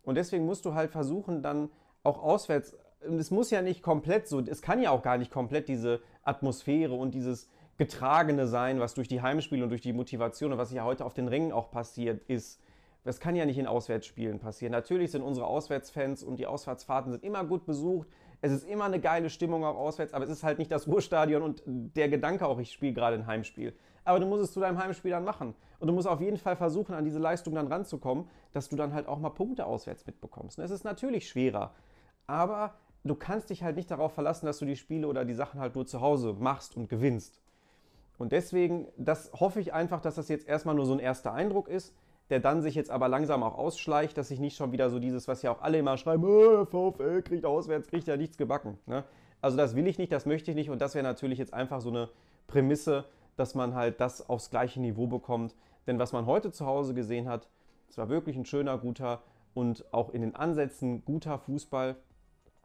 Und 0.02 0.14
deswegen 0.14 0.46
musst 0.46 0.64
du 0.64 0.74
halt 0.74 0.90
versuchen, 0.90 1.42
dann 1.42 1.70
auch 2.02 2.22
auswärts, 2.22 2.74
es 3.00 3.30
muss 3.30 3.50
ja 3.50 3.62
nicht 3.62 3.82
komplett 3.82 4.28
so, 4.28 4.40
es 4.40 4.62
kann 4.62 4.80
ja 4.80 4.90
auch 4.90 5.02
gar 5.02 5.18
nicht 5.18 5.30
komplett 5.30 5.68
diese 5.68 6.00
Atmosphäre 6.22 6.94
und 6.94 7.14
dieses 7.14 7.48
Getragene 7.76 8.46
sein, 8.46 8.78
was 8.78 8.94
durch 8.94 9.08
die 9.08 9.22
Heimspiele 9.22 9.62
und 9.62 9.70
durch 9.70 9.80
die 9.80 9.92
Motivation 9.92 10.52
und 10.52 10.58
was 10.58 10.72
ja 10.72 10.84
heute 10.84 11.04
auf 11.04 11.14
den 11.14 11.28
Ringen 11.28 11.52
auch 11.52 11.70
passiert 11.70 12.22
ist. 12.28 12.60
Das 13.04 13.18
kann 13.18 13.34
ja 13.34 13.46
nicht 13.46 13.56
in 13.56 13.66
Auswärtsspielen 13.66 14.38
passieren. 14.38 14.72
Natürlich 14.72 15.10
sind 15.10 15.22
unsere 15.22 15.46
Auswärtsfans 15.46 16.22
und 16.22 16.38
die 16.38 16.46
Auswärtsfahrten 16.46 17.12
sind 17.12 17.24
immer 17.24 17.44
gut 17.44 17.64
besucht. 17.64 18.08
Es 18.42 18.52
ist 18.52 18.68
immer 18.68 18.84
eine 18.84 19.00
geile 19.00 19.30
Stimmung 19.30 19.64
auch 19.64 19.76
auswärts, 19.76 20.12
aber 20.12 20.24
es 20.24 20.30
ist 20.30 20.42
halt 20.42 20.58
nicht 20.58 20.70
das 20.70 20.86
Ruhrstadion 20.86 21.42
und 21.42 21.62
der 21.66 22.10
Gedanke 22.10 22.46
auch, 22.46 22.58
ich 22.58 22.72
spiele 22.72 22.92
gerade 22.92 23.16
ein 23.16 23.26
Heimspiel 23.26 23.74
aber 24.04 24.20
du 24.20 24.26
musst 24.26 24.42
es 24.42 24.52
zu 24.52 24.60
deinem 24.60 24.78
Heimspiel 24.78 25.10
dann 25.10 25.24
machen. 25.24 25.54
Und 25.78 25.88
du 25.88 25.92
musst 25.94 26.08
auf 26.08 26.20
jeden 26.20 26.36
Fall 26.36 26.56
versuchen, 26.56 26.94
an 26.94 27.04
diese 27.04 27.18
Leistung 27.18 27.54
dann 27.54 27.68
ranzukommen, 27.68 28.28
dass 28.52 28.68
du 28.68 28.76
dann 28.76 28.92
halt 28.92 29.06
auch 29.06 29.18
mal 29.18 29.30
Punkte 29.30 29.66
auswärts 29.66 30.06
mitbekommst. 30.06 30.58
Und 30.58 30.64
es 30.64 30.70
ist 30.70 30.84
natürlich 30.84 31.28
schwerer, 31.28 31.74
aber 32.26 32.74
du 33.04 33.14
kannst 33.14 33.50
dich 33.50 33.62
halt 33.62 33.76
nicht 33.76 33.90
darauf 33.90 34.12
verlassen, 34.12 34.46
dass 34.46 34.58
du 34.58 34.64
die 34.64 34.76
Spiele 34.76 35.08
oder 35.08 35.24
die 35.24 35.34
Sachen 35.34 35.60
halt 35.60 35.74
nur 35.74 35.86
zu 35.86 36.00
Hause 36.00 36.34
machst 36.38 36.76
und 36.76 36.88
gewinnst. 36.88 37.40
Und 38.18 38.32
deswegen, 38.32 38.88
das 38.98 39.32
hoffe 39.32 39.60
ich 39.60 39.72
einfach, 39.72 40.00
dass 40.00 40.16
das 40.16 40.28
jetzt 40.28 40.46
erstmal 40.46 40.74
nur 40.74 40.84
so 40.84 40.92
ein 40.92 40.98
erster 40.98 41.32
Eindruck 41.32 41.68
ist, 41.68 41.94
der 42.28 42.38
dann 42.38 42.62
sich 42.62 42.74
jetzt 42.74 42.90
aber 42.90 43.08
langsam 43.08 43.42
auch 43.42 43.56
ausschleicht, 43.56 44.16
dass 44.16 44.28
sich 44.28 44.38
nicht 44.38 44.56
schon 44.56 44.72
wieder 44.72 44.90
so 44.90 44.98
dieses, 44.98 45.26
was 45.26 45.42
ja 45.42 45.50
auch 45.50 45.62
alle 45.62 45.78
immer 45.78 45.96
schreiben, 45.96 46.24
äh, 46.24 46.66
VfL 46.66 47.22
kriegt 47.22 47.44
auswärts, 47.44 47.88
kriegt 47.88 48.06
ja 48.06 48.16
nichts 48.16 48.36
gebacken. 48.36 48.78
Ne? 48.86 49.04
Also 49.40 49.56
das 49.56 49.74
will 49.74 49.86
ich 49.86 49.98
nicht, 49.98 50.12
das 50.12 50.26
möchte 50.26 50.50
ich 50.50 50.54
nicht 50.54 50.70
und 50.70 50.80
das 50.80 50.94
wäre 50.94 51.02
natürlich 51.02 51.38
jetzt 51.38 51.54
einfach 51.54 51.80
so 51.80 51.88
eine 51.88 52.10
Prämisse, 52.46 53.06
dass 53.36 53.54
man 53.54 53.74
halt 53.74 54.00
das 54.00 54.28
aufs 54.28 54.50
gleiche 54.50 54.80
Niveau 54.80 55.06
bekommt. 55.06 55.56
Denn 55.86 55.98
was 55.98 56.12
man 56.12 56.26
heute 56.26 56.52
zu 56.52 56.66
Hause 56.66 56.94
gesehen 56.94 57.28
hat, 57.28 57.48
es 57.88 57.98
war 57.98 58.08
wirklich 58.08 58.36
ein 58.36 58.44
schöner, 58.44 58.78
guter 58.78 59.22
und 59.54 59.84
auch 59.92 60.10
in 60.10 60.20
den 60.20 60.36
Ansätzen 60.36 61.04
guter 61.04 61.38
Fußball, 61.38 61.96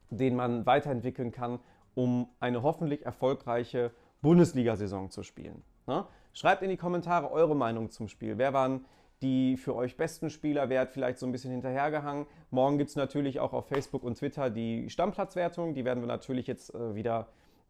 den 0.10 0.36
man 0.36 0.66
weiterentwickeln 0.66 1.32
kann, 1.32 1.60
um 1.94 2.30
eine 2.40 2.64
hoffentlich 2.64 3.06
erfolgreiche 3.06 3.92
Bundesliga-Saison 4.22 5.10
zu 5.10 5.24
spielen. 5.24 5.64
Ne? 5.88 6.06
Schreibt 6.34 6.62
in 6.64 6.70
die 6.70 6.78
Kommentare 6.78 7.32
eure 7.32 7.56
Meinung 7.56 7.90
zum 7.90 8.08
Spiel. 8.08 8.38
Wer 8.38 8.54
waren 8.54 8.86
die 9.22 9.56
für 9.58 9.76
euch 9.76 9.98
besten 9.98 10.30
Spieler? 10.30 10.70
Wer 10.70 10.82
hat 10.82 10.92
vielleicht 10.92 11.20
so 11.20 11.26
ein 11.26 11.32
bisschen 11.32 11.52
hinterhergehangen? 11.52 12.26
Morgen 12.52 12.78
gibt 12.78 12.90
es 12.90 12.96
natürlich 12.96 13.40
auch 13.40 13.54
auf 13.54 13.68
Facebook 13.68 14.04
und 14.04 14.18
Twitter 14.18 14.50
die 14.50 14.90
Stammplatzwertung. 14.90 15.74
Die 15.74 15.86
werden 15.86 16.02
wir 16.02 16.08
natürlich 16.08 16.48
jetzt 16.48 16.74
äh, 16.74 16.96
wieder 16.96 17.28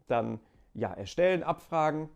dann 0.07 0.39
ja, 0.73 0.91
erstellen, 0.93 1.43
abfragen. 1.43 2.09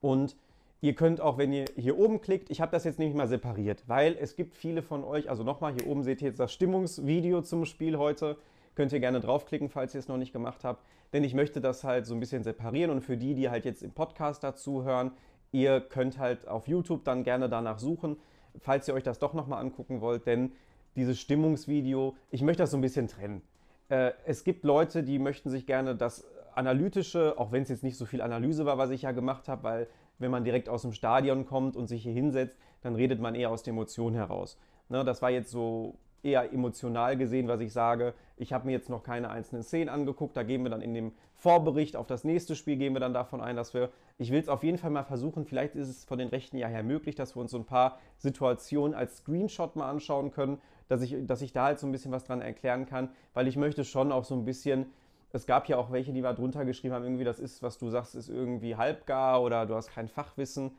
Und 0.00 0.36
ihr 0.80 0.94
könnt 0.94 1.20
auch, 1.20 1.38
wenn 1.38 1.52
ihr 1.52 1.66
hier 1.76 1.98
oben 1.98 2.20
klickt, 2.20 2.50
ich 2.50 2.60
habe 2.60 2.72
das 2.72 2.84
jetzt 2.84 2.98
nämlich 2.98 3.16
mal 3.16 3.28
separiert, 3.28 3.84
weil 3.86 4.16
es 4.18 4.36
gibt 4.36 4.56
viele 4.56 4.82
von 4.82 5.04
euch, 5.04 5.28
also 5.28 5.44
nochmal, 5.44 5.74
hier 5.74 5.86
oben 5.86 6.02
seht 6.02 6.22
ihr 6.22 6.28
jetzt 6.28 6.40
das 6.40 6.52
Stimmungsvideo 6.52 7.42
zum 7.42 7.64
Spiel 7.64 7.98
heute. 7.98 8.38
Könnt 8.74 8.92
ihr 8.92 9.00
gerne 9.00 9.20
draufklicken, 9.20 9.68
falls 9.68 9.94
ihr 9.94 9.98
es 9.98 10.08
noch 10.08 10.16
nicht 10.16 10.32
gemacht 10.32 10.64
habt. 10.64 10.84
Denn 11.12 11.24
ich 11.24 11.34
möchte 11.34 11.60
das 11.60 11.84
halt 11.84 12.06
so 12.06 12.14
ein 12.14 12.20
bisschen 12.20 12.44
separieren 12.44 12.90
und 12.90 13.00
für 13.00 13.16
die, 13.16 13.34
die 13.34 13.50
halt 13.50 13.64
jetzt 13.64 13.82
im 13.82 13.90
Podcast 13.90 14.44
dazu 14.44 14.84
hören, 14.84 15.12
ihr 15.52 15.80
könnt 15.80 16.18
halt 16.18 16.46
auf 16.46 16.68
YouTube 16.68 17.04
dann 17.04 17.24
gerne 17.24 17.48
danach 17.48 17.78
suchen, 17.78 18.16
falls 18.58 18.86
ihr 18.88 18.94
euch 18.94 19.02
das 19.02 19.18
doch 19.18 19.34
nochmal 19.34 19.60
angucken 19.60 20.00
wollt, 20.00 20.26
denn 20.26 20.52
dieses 20.96 21.20
Stimmungsvideo, 21.20 22.16
ich 22.30 22.42
möchte 22.42 22.62
das 22.62 22.70
so 22.70 22.76
ein 22.76 22.80
bisschen 22.80 23.08
trennen. 23.08 23.42
Äh, 23.88 24.12
es 24.24 24.44
gibt 24.44 24.64
Leute, 24.64 25.02
die 25.02 25.18
möchten 25.18 25.50
sich 25.50 25.66
gerne 25.66 25.96
das 25.96 26.24
analytische, 26.54 27.34
auch 27.38 27.52
wenn 27.52 27.62
es 27.62 27.68
jetzt 27.68 27.82
nicht 27.82 27.96
so 27.96 28.06
viel 28.06 28.22
Analyse 28.22 28.66
war, 28.66 28.78
was 28.78 28.90
ich 28.90 29.02
ja 29.02 29.12
gemacht 29.12 29.48
habe, 29.48 29.62
weil 29.62 29.86
wenn 30.18 30.30
man 30.30 30.44
direkt 30.44 30.68
aus 30.68 30.82
dem 30.82 30.92
Stadion 30.92 31.46
kommt 31.46 31.76
und 31.76 31.86
sich 31.86 32.02
hier 32.02 32.12
hinsetzt, 32.12 32.58
dann 32.82 32.94
redet 32.94 33.20
man 33.20 33.34
eher 33.34 33.50
aus 33.50 33.62
der 33.62 33.72
Emotion 33.72 34.14
heraus. 34.14 34.58
Ne, 34.88 35.04
das 35.04 35.22
war 35.22 35.30
jetzt 35.30 35.50
so 35.50 35.96
eher 36.22 36.52
emotional 36.52 37.16
gesehen, 37.16 37.48
was 37.48 37.60
ich 37.60 37.72
sage. 37.72 38.14
Ich 38.36 38.52
habe 38.52 38.66
mir 38.66 38.72
jetzt 38.72 38.88
noch 38.88 39.02
keine 39.02 39.30
einzelnen 39.30 39.62
Szenen 39.62 39.88
angeguckt. 39.88 40.36
Da 40.36 40.42
gehen 40.42 40.62
wir 40.62 40.70
dann 40.70 40.82
in 40.82 40.94
dem 40.94 41.12
Vorbericht 41.34 41.96
auf 41.96 42.06
das 42.06 42.24
nächste 42.24 42.54
Spiel, 42.54 42.76
gehen 42.76 42.92
wir 42.92 43.00
dann 43.00 43.14
davon 43.14 43.40
ein, 43.40 43.56
dass 43.56 43.72
wir, 43.72 43.90
ich 44.18 44.30
will 44.30 44.40
es 44.40 44.48
auf 44.48 44.62
jeden 44.62 44.78
Fall 44.78 44.90
mal 44.90 45.04
versuchen, 45.04 45.46
vielleicht 45.46 45.74
ist 45.74 45.88
es 45.88 46.04
von 46.04 46.18
den 46.18 46.28
rechten 46.28 46.58
Jahr 46.58 46.70
her 46.70 46.82
möglich, 46.82 47.14
dass 47.14 47.34
wir 47.34 47.40
uns 47.40 47.50
so 47.50 47.58
ein 47.58 47.64
paar 47.64 47.98
Situationen 48.18 48.94
als 48.94 49.18
Screenshot 49.18 49.76
mal 49.76 49.88
anschauen 49.88 50.30
können, 50.30 50.58
dass 50.88 51.00
ich, 51.02 51.16
dass 51.26 51.40
ich 51.40 51.52
da 51.52 51.64
halt 51.64 51.78
so 51.78 51.86
ein 51.86 51.92
bisschen 51.92 52.12
was 52.12 52.24
dran 52.24 52.42
erklären 52.42 52.84
kann, 52.84 53.08
weil 53.32 53.48
ich 53.48 53.56
möchte 53.56 53.84
schon 53.84 54.12
auch 54.12 54.24
so 54.24 54.34
ein 54.34 54.44
bisschen 54.44 54.86
es 55.32 55.46
gab 55.46 55.68
ja 55.68 55.76
auch 55.76 55.92
welche, 55.92 56.12
die 56.12 56.22
mal 56.22 56.34
drunter 56.34 56.64
geschrieben 56.64 56.94
haben, 56.94 57.04
irgendwie 57.04 57.24
das 57.24 57.38
ist, 57.38 57.62
was 57.62 57.78
du 57.78 57.88
sagst, 57.88 58.14
ist 58.14 58.28
irgendwie 58.28 58.76
halbgar 58.76 59.42
oder 59.42 59.66
du 59.66 59.74
hast 59.74 59.92
kein 59.92 60.08
Fachwissen. 60.08 60.72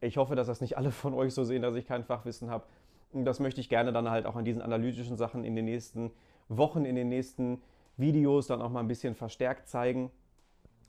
Ich 0.00 0.18
hoffe, 0.18 0.34
dass 0.34 0.46
das 0.46 0.60
nicht 0.60 0.76
alle 0.76 0.90
von 0.90 1.14
euch 1.14 1.32
so 1.32 1.44
sehen, 1.44 1.62
dass 1.62 1.74
ich 1.74 1.86
kein 1.86 2.04
Fachwissen 2.04 2.50
habe. 2.50 2.64
Das 3.14 3.38
möchte 3.38 3.60
ich 3.60 3.68
gerne 3.68 3.92
dann 3.92 4.10
halt 4.10 4.26
auch 4.26 4.34
an 4.34 4.44
diesen 4.44 4.62
analytischen 4.62 5.16
Sachen 5.16 5.44
in 5.44 5.54
den 5.54 5.66
nächsten 5.66 6.10
Wochen, 6.48 6.84
in 6.84 6.96
den 6.96 7.08
nächsten 7.08 7.62
Videos 7.96 8.48
dann 8.48 8.60
auch 8.60 8.70
mal 8.70 8.80
ein 8.80 8.88
bisschen 8.88 9.14
verstärkt 9.14 9.68
zeigen, 9.68 10.10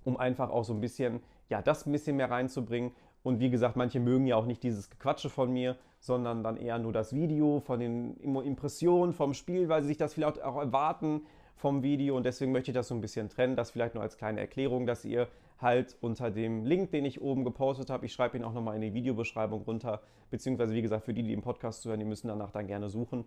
um 0.03 0.17
einfach 0.17 0.49
auch 0.49 0.63
so 0.63 0.73
ein 0.73 0.81
bisschen, 0.81 1.21
ja, 1.49 1.61
das 1.61 1.85
ein 1.85 1.91
bisschen 1.91 2.17
mehr 2.17 2.31
reinzubringen. 2.31 2.91
Und 3.21 3.39
wie 3.39 3.49
gesagt, 3.49 3.75
manche 3.75 3.99
mögen 3.99 4.27
ja 4.27 4.35
auch 4.35 4.45
nicht 4.45 4.63
dieses 4.63 4.89
Gequatsche 4.89 5.29
von 5.29 5.51
mir, 5.51 5.77
sondern 5.99 6.43
dann 6.43 6.57
eher 6.57 6.79
nur 6.79 6.93
das 6.93 7.13
Video 7.13 7.59
von 7.59 7.79
den 7.79 8.17
Impressionen 8.17 9.13
vom 9.13 9.33
Spiel, 9.33 9.69
weil 9.69 9.81
sie 9.81 9.89
sich 9.89 9.97
das 9.97 10.13
vielleicht 10.13 10.41
auch 10.43 10.57
erwarten 10.57 11.21
vom 11.55 11.83
Video 11.83 12.15
und 12.15 12.25
deswegen 12.25 12.51
möchte 12.51 12.71
ich 12.71 12.75
das 12.75 12.87
so 12.87 12.95
ein 12.95 13.01
bisschen 13.01 13.29
trennen. 13.29 13.55
Das 13.55 13.71
vielleicht 13.71 13.95
nur 13.95 14.03
als 14.03 14.17
kleine 14.17 14.39
Erklärung, 14.39 14.85
dass 14.85 15.05
ihr 15.05 15.27
halt 15.59 15.95
unter 16.01 16.31
dem 16.31 16.65
Link, 16.65 16.91
den 16.91 17.05
ich 17.05 17.21
oben 17.21 17.43
gepostet 17.43 17.89
habe, 17.89 18.05
ich 18.05 18.13
schreibe 18.13 18.37
ihn 18.37 18.43
auch 18.43 18.53
nochmal 18.53 18.75
in 18.75 18.81
die 18.81 18.93
Videobeschreibung 18.93 19.61
runter, 19.63 20.01
beziehungsweise 20.29 20.73
wie 20.73 20.81
gesagt, 20.81 21.05
für 21.05 21.13
die, 21.13 21.23
die 21.23 21.33
im 21.33 21.41
Podcast 21.41 21.81
zuhören, 21.81 21.99
die 21.99 22.05
müssen 22.05 22.27
danach 22.27 22.51
dann 22.51 22.67
gerne 22.67 22.89
suchen. 22.89 23.25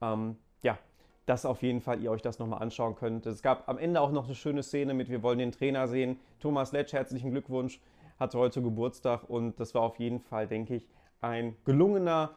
Ähm, 0.00 0.36
ja, 0.62 0.78
dass 1.26 1.46
auf 1.46 1.62
jeden 1.62 1.80
Fall 1.80 2.00
ihr 2.00 2.10
euch 2.10 2.22
das 2.22 2.38
nochmal 2.38 2.62
anschauen 2.62 2.94
könnt. 2.94 3.26
Es 3.26 3.42
gab 3.42 3.68
am 3.68 3.78
Ende 3.78 4.00
auch 4.00 4.12
noch 4.12 4.26
eine 4.26 4.34
schöne 4.34 4.62
Szene 4.62 4.94
mit 4.94 5.08
Wir 5.08 5.22
wollen 5.22 5.38
den 5.38 5.52
Trainer 5.52 5.88
sehen. 5.88 6.18
Thomas 6.38 6.72
Letsch, 6.72 6.92
herzlichen 6.92 7.30
Glückwunsch, 7.30 7.80
hatte 8.18 8.38
heute 8.38 8.62
Geburtstag 8.62 9.28
und 9.28 9.58
das 9.58 9.74
war 9.74 9.82
auf 9.82 9.98
jeden 9.98 10.20
Fall, 10.20 10.46
denke 10.46 10.76
ich, 10.76 10.88
ein 11.20 11.56
gelungener 11.64 12.36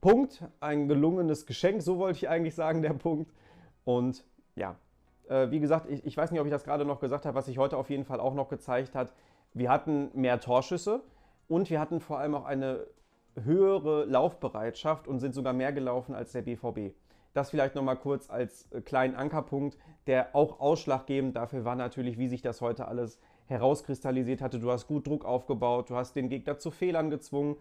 Punkt, 0.00 0.42
ein 0.60 0.88
gelungenes 0.88 1.44
Geschenk, 1.44 1.82
so 1.82 1.98
wollte 1.98 2.16
ich 2.16 2.28
eigentlich 2.28 2.54
sagen, 2.54 2.80
der 2.82 2.94
Punkt. 2.94 3.30
Und 3.84 4.24
ja, 4.56 4.76
äh, 5.28 5.50
wie 5.50 5.60
gesagt, 5.60 5.90
ich, 5.90 6.04
ich, 6.04 6.16
weiß 6.16 6.30
nicht, 6.30 6.40
ob 6.40 6.46
ich 6.46 6.52
das 6.52 6.64
gerade 6.64 6.84
noch 6.84 7.00
gesagt 7.00 7.26
habe, 7.26 7.34
was 7.34 7.46
sich 7.46 7.58
heute 7.58 7.76
auf 7.76 7.90
jeden 7.90 8.04
Fall 8.04 8.20
auch 8.20 8.34
noch 8.34 8.48
gezeigt 8.48 8.94
hat. 8.94 9.12
Wir 9.54 9.70
hatten 9.70 10.10
mehr 10.14 10.40
Torschüsse 10.40 11.02
und 11.48 11.70
wir 11.70 11.80
hatten 11.80 12.00
vor 12.00 12.18
allem 12.18 12.34
auch 12.34 12.44
eine 12.44 12.86
höhere 13.44 14.04
Laufbereitschaft 14.04 15.08
und 15.08 15.20
sind 15.20 15.34
sogar 15.34 15.52
mehr 15.52 15.72
gelaufen 15.72 16.14
als 16.14 16.32
der 16.32 16.42
BVB. 16.42 16.94
Das 17.32 17.50
vielleicht 17.50 17.76
nochmal 17.76 17.96
kurz 17.96 18.28
als 18.28 18.70
äh, 18.72 18.80
kleinen 18.80 19.14
Ankerpunkt, 19.14 19.78
der 20.06 20.34
auch 20.34 20.60
ausschlaggebend 20.60 21.36
dafür 21.36 21.64
war 21.64 21.76
natürlich, 21.76 22.18
wie 22.18 22.28
sich 22.28 22.42
das 22.42 22.60
heute 22.60 22.88
alles 22.88 23.20
herauskristallisiert 23.46 24.40
hatte. 24.40 24.58
Du 24.58 24.70
hast 24.70 24.86
gut 24.86 25.06
Druck 25.06 25.24
aufgebaut, 25.24 25.90
du 25.90 25.96
hast 25.96 26.14
den 26.16 26.28
Gegner 26.28 26.58
zu 26.58 26.70
Fehlern 26.70 27.10
gezwungen. 27.10 27.56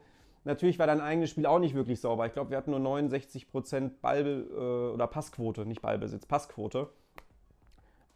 Natürlich 0.50 0.80
war 0.80 0.88
dein 0.88 1.00
eigenes 1.00 1.30
Spiel 1.30 1.46
auch 1.46 1.60
nicht 1.60 1.76
wirklich 1.76 2.02
sauber. 2.02 2.26
Ich 2.26 2.34
glaube, 2.34 2.50
wir 2.50 2.58
hatten 2.58 2.72
nur 2.72 2.80
69% 2.80 4.02
Ball- 4.02 4.48
äh, 4.50 4.94
oder 4.96 5.06
Passquote, 5.06 5.64
nicht 5.64 5.80
Ballbesitz, 5.80 6.26
Passquote. 6.26 6.90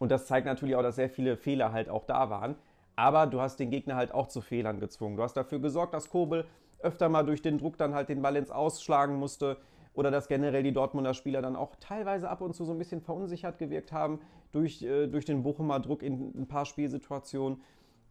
Und 0.00 0.10
das 0.10 0.26
zeigt 0.26 0.44
natürlich 0.44 0.74
auch, 0.74 0.82
dass 0.82 0.96
sehr 0.96 1.08
viele 1.08 1.36
Fehler 1.36 1.70
halt 1.70 1.88
auch 1.88 2.04
da 2.04 2.30
waren. 2.30 2.56
Aber 2.96 3.28
du 3.28 3.40
hast 3.40 3.60
den 3.60 3.70
Gegner 3.70 3.94
halt 3.94 4.12
auch 4.12 4.26
zu 4.26 4.40
Fehlern 4.40 4.80
gezwungen. 4.80 5.16
Du 5.16 5.22
hast 5.22 5.36
dafür 5.36 5.60
gesorgt, 5.60 5.94
dass 5.94 6.10
Kobel 6.10 6.44
öfter 6.80 7.08
mal 7.08 7.24
durch 7.24 7.40
den 7.40 7.56
Druck 7.56 7.78
dann 7.78 7.94
halt 7.94 8.08
den 8.08 8.20
Ball 8.20 8.34
ins 8.34 8.50
Ausschlagen 8.50 9.14
musste 9.14 9.56
oder 9.94 10.10
dass 10.10 10.26
generell 10.26 10.64
die 10.64 10.72
Dortmunder 10.72 11.14
Spieler 11.14 11.40
dann 11.40 11.54
auch 11.54 11.76
teilweise 11.76 12.28
ab 12.28 12.40
und 12.40 12.56
zu 12.56 12.64
so 12.64 12.72
ein 12.72 12.78
bisschen 12.78 13.00
verunsichert 13.00 13.58
gewirkt 13.58 13.92
haben 13.92 14.18
durch, 14.50 14.82
äh, 14.82 15.06
durch 15.06 15.24
den 15.24 15.44
Bochumer 15.44 15.78
Druck 15.78 16.02
in 16.02 16.32
ein 16.36 16.48
paar 16.48 16.64
Spielsituationen. 16.64 17.62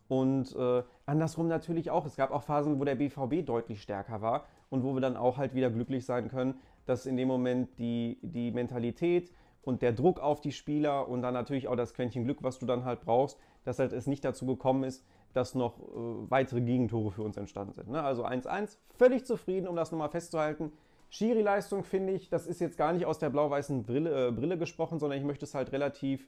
Und 0.08 0.56
äh, 0.56 0.84
andersrum 1.06 1.48
natürlich 1.48 1.90
auch. 1.90 2.06
Es 2.06 2.16
gab 2.16 2.32
auch 2.32 2.44
Phasen, 2.44 2.80
wo 2.80 2.84
der 2.84 2.96
BVB 2.96 3.46
deutlich 3.46 3.82
stärker 3.82 4.22
war 4.22 4.46
und 4.70 4.84
wo 4.84 4.94
wir 4.94 5.02
dann 5.02 5.18
auch 5.18 5.38
halt 5.38 5.56
wieder 5.56 5.70
glücklich 5.70 6.06
sein 6.06 6.30
können, 6.30 6.56
dass 6.86 7.06
in 7.06 7.18
dem 7.18 7.28
Moment 7.28 7.80
die, 7.80 8.20
die 8.22 8.52
Mentalität 8.52 9.32
und 9.62 9.82
der 9.82 9.94
Druck 9.94 10.20
auf 10.20 10.42
die 10.42 10.52
Spieler 10.52 11.08
und 11.08 11.22
dann 11.22 11.34
natürlich 11.34 11.68
auch 11.68 11.76
das 11.76 11.94
Quäntchen 11.94 12.26
Glück, 12.26 12.40
was 12.42 12.60
du 12.60 12.66
dann 12.66 12.86
halt 12.86 13.02
brauchst, 13.02 13.40
dass 13.64 13.80
halt 13.80 13.94
es 13.94 14.08
nicht 14.08 14.26
dazu 14.26 14.46
gekommen 14.46 14.84
ist, 14.84 15.06
dass 15.34 15.56
noch 15.56 15.80
äh, 15.80 16.30
weitere 16.30 16.62
Gegentore 16.62 17.12
für 17.12 17.24
uns 17.24 17.38
entstanden 17.38 17.74
sind. 17.74 17.90
Ne? 17.90 18.04
Also 18.04 18.26
1-1, 18.26 18.78
völlig 18.96 19.26
zufrieden, 19.26 19.68
um 19.68 19.76
das 19.76 19.92
nochmal 19.92 20.10
festzuhalten. 20.10 20.72
Schiri-Leistung 21.10 21.84
finde 21.84 22.14
ich, 22.14 22.30
das 22.30 22.46
ist 22.46 22.60
jetzt 22.60 22.78
gar 22.78 22.92
nicht 22.92 23.06
aus 23.06 23.20
der 23.20 23.30
blau-weißen 23.30 23.84
Brille, 23.84 24.30
äh, 24.30 24.32
Brille, 24.32 24.58
gesprochen, 24.58 25.00
sondern 25.00 25.18
ich 25.18 25.26
möchte 25.26 25.46
es 25.46 25.54
halt 25.54 25.72
relativ 25.72 26.28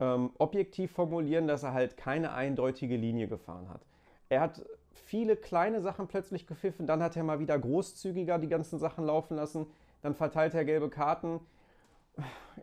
ähm, 0.00 0.30
objektiv 0.38 0.92
formulieren, 0.92 1.46
dass 1.46 1.62
er 1.62 1.72
halt 1.72 1.96
keine 1.96 2.32
eindeutige 2.32 2.96
Linie 2.96 3.28
gefahren 3.28 3.68
hat. 3.68 3.82
Er 4.28 4.40
hat 4.40 4.64
viele 4.92 5.36
kleine 5.36 5.80
Sachen 5.80 6.08
plötzlich 6.08 6.46
gepfiffen, 6.46 6.86
dann 6.86 7.02
hat 7.02 7.16
er 7.16 7.22
mal 7.24 7.38
wieder 7.38 7.58
großzügiger 7.58 8.38
die 8.38 8.48
ganzen 8.48 8.78
Sachen 8.78 9.04
laufen 9.04 9.36
lassen, 9.36 9.66
dann 10.02 10.14
verteilt 10.14 10.54
er 10.54 10.64
gelbe 10.64 10.88
Karten. 10.88 11.40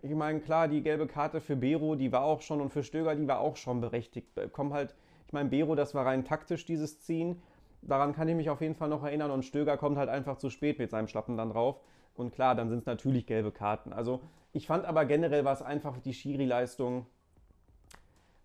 Ich 0.02 0.14
meine, 0.14 0.40
klar, 0.40 0.68
die 0.68 0.82
gelbe 0.82 1.08
Karte 1.08 1.42
für 1.42 1.56
Bero, 1.56 1.96
die 1.96 2.12
war 2.12 2.24
auch 2.24 2.42
schon 2.42 2.62
und 2.62 2.72
für 2.72 2.84
Stöger, 2.84 3.16
die 3.16 3.28
war 3.28 3.40
auch 3.40 3.56
schon 3.56 3.82
berechtigt. 3.82 4.30
Kommen 4.52 4.74
halt 4.74 4.94
ich 5.28 5.34
meine, 5.34 5.50
Bero, 5.50 5.76
das 5.76 5.94
war 5.94 6.06
rein 6.06 6.24
taktisch, 6.24 6.66
dieses 6.66 7.02
Ziehen. 7.02 7.42
Daran 7.82 8.14
kann 8.14 8.30
ich 8.30 8.36
mich 8.36 8.50
auf 8.50 8.62
jeden 8.62 8.76
Fall 8.76 8.88
noch 8.88 9.04
erinnern. 9.04 9.30
Und 9.30 9.44
Stöger 9.44 9.78
kommt 9.78 9.98
halt 9.98 10.10
einfach 10.10 10.38
zu 10.38 10.50
spät 10.50 10.80
mit 10.80 10.90
seinem 10.90 11.10
Schlappen 11.10 11.36
dann 11.36 11.50
drauf. 11.50 11.82
Und 12.16 12.34
klar, 12.34 12.56
dann 12.56 12.70
sind 12.70 12.80
es 12.80 12.86
natürlich 12.86 13.28
gelbe 13.28 13.52
Karten. 13.52 13.92
Also 13.92 14.22
ich 14.54 14.68
fand 14.68 14.86
aber 14.86 15.06
generell 15.06 15.44
war 15.44 15.54
es 15.54 15.62
einfach 15.62 16.00
die 16.00 16.14
Schiri-Leistung. 16.14 17.06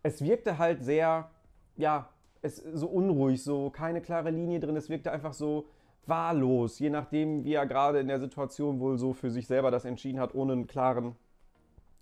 Es 0.02 0.22
wirkte 0.22 0.58
halt 0.58 0.82
sehr, 0.82 1.30
ja, 1.76 2.08
es, 2.42 2.56
so 2.56 2.88
unruhig, 2.88 3.42
so 3.42 3.70
keine 3.70 4.00
klare 4.00 4.30
Linie 4.30 4.60
drin. 4.60 4.76
Es 4.76 4.88
wirkte 4.88 5.12
einfach 5.12 5.32
so 5.32 5.66
wahllos, 6.06 6.78
je 6.78 6.90
nachdem, 6.90 7.44
wie 7.44 7.54
er 7.54 7.66
gerade 7.66 8.00
in 8.00 8.08
der 8.08 8.18
Situation 8.18 8.80
wohl 8.80 8.98
so 8.98 9.12
für 9.12 9.30
sich 9.30 9.46
selber 9.46 9.70
das 9.70 9.84
entschieden 9.84 10.18
hat, 10.18 10.34
ohne 10.34 10.52
einen 10.52 10.66
klaren, 10.66 11.14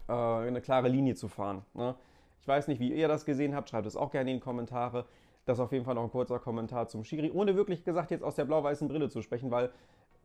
äh, 0.09 0.13
eine 0.13 0.61
klare 0.63 0.89
Linie 0.89 1.15
zu 1.15 1.29
fahren. 1.29 1.63
Ne? 1.75 1.95
Ich 2.41 2.49
weiß 2.49 2.69
nicht, 2.69 2.81
wie 2.81 2.93
ihr 2.93 3.09
das 3.09 3.27
gesehen 3.27 3.55
habt, 3.55 3.69
schreibt 3.69 3.87
es 3.87 3.97
auch 3.97 4.11
gerne 4.11 4.31
in 4.31 4.39
die 4.39 4.43
Kommentare. 4.43 5.05
Das 5.45 5.59
ist 5.59 5.63
auf 5.63 5.73
jeden 5.73 5.85
Fall 5.85 5.95
noch 5.95 6.05
ein 6.05 6.11
kurzer 6.11 6.39
Kommentar 6.39 6.89
zum 6.89 7.05
Schiri, 7.05 7.31
ohne 7.31 7.57
wirklich 7.57 7.85
gesagt 7.85 8.11
jetzt 8.11 8.23
aus 8.23 8.35
der 8.35 8.47
blau-weißen 8.47 8.89
Brille 8.89 9.11
zu 9.11 9.21
sprechen, 9.21 9.51
weil 9.51 9.71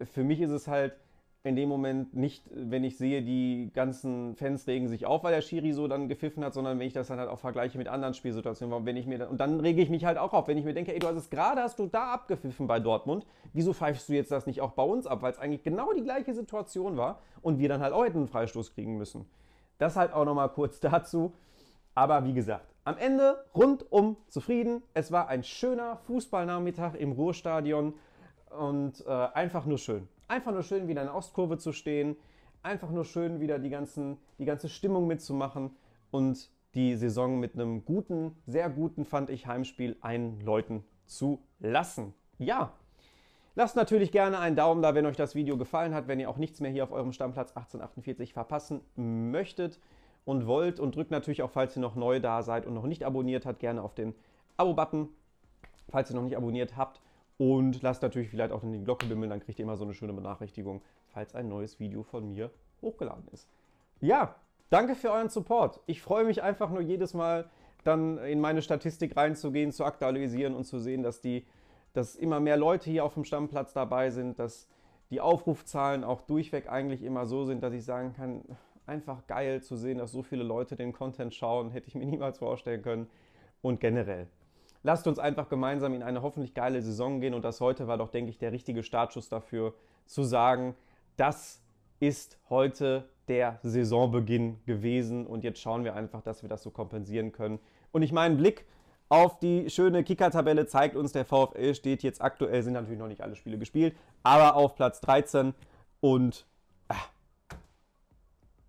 für 0.02 0.24
mich 0.24 0.40
ist 0.40 0.52
es 0.52 0.68
halt 0.68 0.94
in 1.46 1.56
dem 1.56 1.70
Moment 1.70 2.16
nicht, 2.16 2.44
wenn 2.52 2.84
ich 2.84 2.98
sehe, 2.98 3.22
die 3.22 3.70
ganzen 3.74 4.36
Fans 4.36 4.66
regen 4.66 4.88
sich 4.88 5.06
auf, 5.06 5.24
weil 5.24 5.32
der 5.32 5.42
Schiri 5.42 5.74
so 5.74 5.88
dann 5.88 6.10
gepfiffen 6.10 6.44
hat, 6.44 6.56
sondern 6.56 6.80
wenn 6.80 6.88
ich 6.88 6.94
das 6.94 7.08
dann 7.08 7.20
halt 7.20 7.30
auch 7.30 7.38
vergleiche 7.38 7.78
mit 7.78 7.88
anderen 7.88 8.16
Spielsituationen, 8.16 8.84
wenn 8.86 8.98
ich 8.98 9.06
mir 9.06 9.20
dann, 9.20 9.30
und 9.30 9.40
dann 9.40 9.60
rege 9.60 9.80
ich 9.80 9.92
mich 9.92 10.06
halt 10.06 10.18
auch 10.18 10.34
auf, 10.34 10.48
wenn 10.48 10.58
ich 10.58 10.66
mir 10.66 10.74
denke, 10.74 10.92
ey, 10.92 10.98
du 10.98 11.08
hast 11.08 11.18
es 11.18 11.30
gerade, 11.30 11.62
hast 11.62 11.78
du 11.78 11.86
da 11.86 12.14
abgepfiffen 12.14 12.66
bei 12.66 12.80
Dortmund, 12.80 13.28
wieso 13.54 13.74
pfeifst 13.74 14.10
du 14.10 14.14
jetzt 14.14 14.32
das 14.32 14.48
nicht 14.48 14.60
auch 14.62 14.72
bei 14.72 14.82
uns 14.82 15.06
ab, 15.06 15.22
weil 15.22 15.32
es 15.32 15.38
eigentlich 15.38 15.62
genau 15.62 15.94
die 15.94 16.02
gleiche 16.02 16.34
Situation 16.34 16.98
war 16.98 17.20
und 17.44 17.60
wir 17.60 17.70
dann 17.70 17.82
halt 17.82 17.94
auch 17.94 18.04
hätten 18.04 18.18
einen 18.18 18.28
Freistoß 18.28 18.74
kriegen 18.74 18.98
müssen. 18.98 19.26
Das 19.78 19.96
halt 19.96 20.14
auch 20.14 20.26
nochmal 20.26 20.50
kurz 20.50 20.80
dazu. 20.82 21.34
Aber 21.94 22.26
wie 22.26 22.34
gesagt, 22.34 22.74
am 22.86 22.98
Ende 22.98 23.46
rundum 23.54 24.18
zufrieden. 24.30 24.82
Es 24.96 25.12
war 25.12 25.28
ein 25.28 25.44
schöner 25.44 25.98
Fußballnachmittag 26.08 26.96
im 26.96 27.12
Ruhrstadion 27.12 27.94
und 28.58 29.06
äh, 29.06 29.12
einfach 29.12 29.66
nur 29.66 29.78
schön. 29.78 30.08
Einfach 30.28 30.52
nur 30.52 30.64
schön, 30.64 30.88
wieder 30.88 31.02
in 31.02 31.08
der 31.08 31.16
Ostkurve 31.16 31.58
zu 31.58 31.72
stehen. 31.72 32.16
Einfach 32.64 32.90
nur 32.90 33.06
schön, 33.06 33.40
wieder 33.40 33.60
die, 33.60 33.70
ganzen, 33.70 34.18
die 34.40 34.46
ganze 34.46 34.70
Stimmung 34.70 35.08
mitzumachen 35.08 35.76
und 36.12 36.50
die 36.74 36.96
Saison 36.96 37.40
mit 37.40 37.54
einem 37.54 37.86
guten, 37.86 38.36
sehr 38.48 38.70
guten, 38.70 39.06
fand 39.06 39.30
ich, 39.30 39.48
Heimspiel 39.48 39.98
einläuten 40.02 40.84
zu 41.06 41.40
lassen. 41.60 42.14
Ja, 42.38 42.74
Lasst 43.58 43.78
natürlich 43.78 44.12
gerne 44.12 44.40
einen 44.40 44.58
Daumen 44.58 44.82
da, 44.82 44.96
wenn 44.96 45.06
euch 45.06 45.16
das 45.16 45.34
Video 45.34 45.58
gefallen 45.58 45.94
hat, 45.94 46.10
wenn 46.10 46.20
ihr 46.20 46.30
auch 46.30 46.36
nichts 46.36 46.60
mehr 46.60 46.72
hier 46.72 46.84
auf 46.84 46.92
eurem 46.92 47.14
Stammplatz 47.14 47.52
1848 47.52 48.34
verpassen 48.34 48.82
möchtet 48.98 49.80
und 50.26 50.46
wollt 50.46 50.82
und 50.82 50.94
drückt 50.94 51.10
natürlich 51.10 51.42
auch, 51.42 51.52
falls 51.52 51.78
ihr 51.78 51.82
noch 51.82 51.96
neu 51.96 52.20
da 52.20 52.44
seid 52.44 52.66
und 52.66 52.74
noch 52.74 52.86
nicht 52.86 53.06
abonniert 53.06 53.46
habt, 53.46 53.60
gerne 53.60 53.82
auf 53.82 53.96
den 53.96 54.14
Abo-Button, 54.58 55.08
falls 55.88 56.12
ihr 56.12 56.18
noch 56.18 56.24
nicht 56.24 56.36
abonniert 56.36 56.76
habt. 56.76 57.02
Und 57.38 57.82
lasst 57.82 58.02
natürlich 58.02 58.30
vielleicht 58.30 58.52
auch 58.52 58.62
die 58.64 58.84
Glocke 58.84 59.06
bimmeln, 59.08 59.30
dann 59.30 59.42
kriegt 59.42 59.60
ihr 59.60 59.64
immer 59.64 59.76
so 59.76 59.84
eine 59.84 59.94
schöne 59.94 60.14
Benachrichtigung, 60.14 60.82
falls 61.08 61.36
ein 61.36 61.50
neues 61.50 61.80
Video 61.80 62.04
von 62.04 62.30
mir 62.30 62.50
hochgeladen 62.82 63.28
ist. 63.32 63.50
Ja, 64.00 64.36
danke 64.70 64.96
für 64.96 65.12
euren 65.12 65.30
Support. 65.30 65.82
Ich 65.86 66.02
freue 66.02 66.24
mich 66.24 66.42
einfach 66.42 66.70
nur 66.70 66.82
jedes 66.82 67.14
Mal, 67.14 67.50
dann 67.84 68.18
in 68.20 68.40
meine 68.40 68.62
Statistik 68.62 69.16
reinzugehen, 69.16 69.72
zu 69.72 69.84
aktualisieren 69.84 70.56
und 70.56 70.64
zu 70.64 70.80
sehen, 70.80 71.04
dass, 71.04 71.22
die, 71.22 71.46
dass 71.94 72.16
immer 72.16 72.40
mehr 72.40 72.58
Leute 72.58 72.90
hier 72.90 73.04
auf 73.04 73.14
dem 73.14 73.26
Stammplatz 73.26 73.74
dabei 73.74 74.10
sind, 74.10 74.40
dass 74.40 74.68
die 75.12 75.22
Aufrufzahlen 75.22 76.04
auch 76.04 76.22
durchweg 76.22 76.70
eigentlich 76.70 77.04
immer 77.04 77.26
so 77.26 77.46
sind, 77.46 77.62
dass 77.62 77.74
ich 77.74 77.86
sagen 77.86 78.14
kann, 78.14 78.44
einfach 78.88 79.28
geil 79.28 79.62
zu 79.62 79.76
sehen, 79.76 79.98
dass 79.98 80.12
so 80.12 80.24
viele 80.24 80.44
Leute 80.44 80.76
den 80.76 80.94
Content 80.94 81.34
schauen, 81.34 81.72
hätte 81.72 81.88
ich 81.88 81.96
mir 81.96 82.06
niemals 82.06 82.40
vorstellen 82.40 82.82
können. 82.82 83.08
Und 83.62 83.80
generell. 83.80 84.28
Lasst 84.86 85.08
uns 85.08 85.18
einfach 85.18 85.50
gemeinsam 85.50 85.96
in 85.96 86.04
eine 86.04 86.22
hoffentlich 86.22 86.54
geile 86.54 86.80
Saison 86.80 87.20
gehen. 87.20 87.34
Und 87.34 87.44
das 87.44 87.60
heute 87.60 87.88
war 87.88 87.98
doch, 87.98 88.12
denke 88.12 88.30
ich, 88.30 88.38
der 88.38 88.52
richtige 88.52 88.84
Startschuss 88.84 89.30
dafür, 89.30 89.74
zu 90.06 90.22
sagen, 90.22 90.76
das 91.18 91.60
ist 92.00 92.38
heute 92.52 93.10
der 93.28 93.58
Saisonbeginn 93.64 94.64
gewesen. 94.68 95.26
Und 95.26 95.44
jetzt 95.44 95.60
schauen 95.60 95.86
wir 95.86 95.96
einfach, 95.96 96.22
dass 96.22 96.44
wir 96.44 96.50
das 96.50 96.62
so 96.62 96.70
kompensieren 96.70 97.32
können. 97.32 97.58
Und 97.94 98.04
ich 98.04 98.12
meine, 98.12 98.36
Blick 98.36 98.68
auf 99.10 99.40
die 99.40 99.72
schöne 99.72 100.04
Kicker-Tabelle 100.04 100.68
zeigt 100.68 100.96
uns, 100.96 101.14
der 101.14 101.26
VfL 101.26 101.74
steht 101.74 102.04
jetzt 102.04 102.22
aktuell, 102.22 102.62
sind 102.62 102.74
natürlich 102.74 103.00
noch 103.00 103.08
nicht 103.08 103.22
alle 103.22 103.36
Spiele 103.36 103.58
gespielt, 103.58 103.96
aber 104.22 104.56
auf 104.56 104.76
Platz 104.76 105.02
13 105.02 105.56
und 106.00 106.46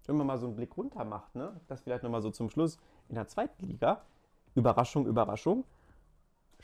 wenn 0.07 0.17
man 0.17 0.27
mal 0.27 0.39
so 0.39 0.47
einen 0.47 0.57
Blick 0.57 0.77
runter 0.77 1.05
macht, 1.05 1.35
ne, 1.35 1.61
das 1.69 1.81
vielleicht 1.81 2.03
nochmal 2.03 2.23
so 2.23 2.31
zum 2.31 2.49
Schluss, 2.49 2.79
in 3.09 3.17
der 3.17 3.27
zweiten 3.29 3.67
Liga, 3.67 4.03
Überraschung, 4.55 5.07
Überraschung, 5.07 5.65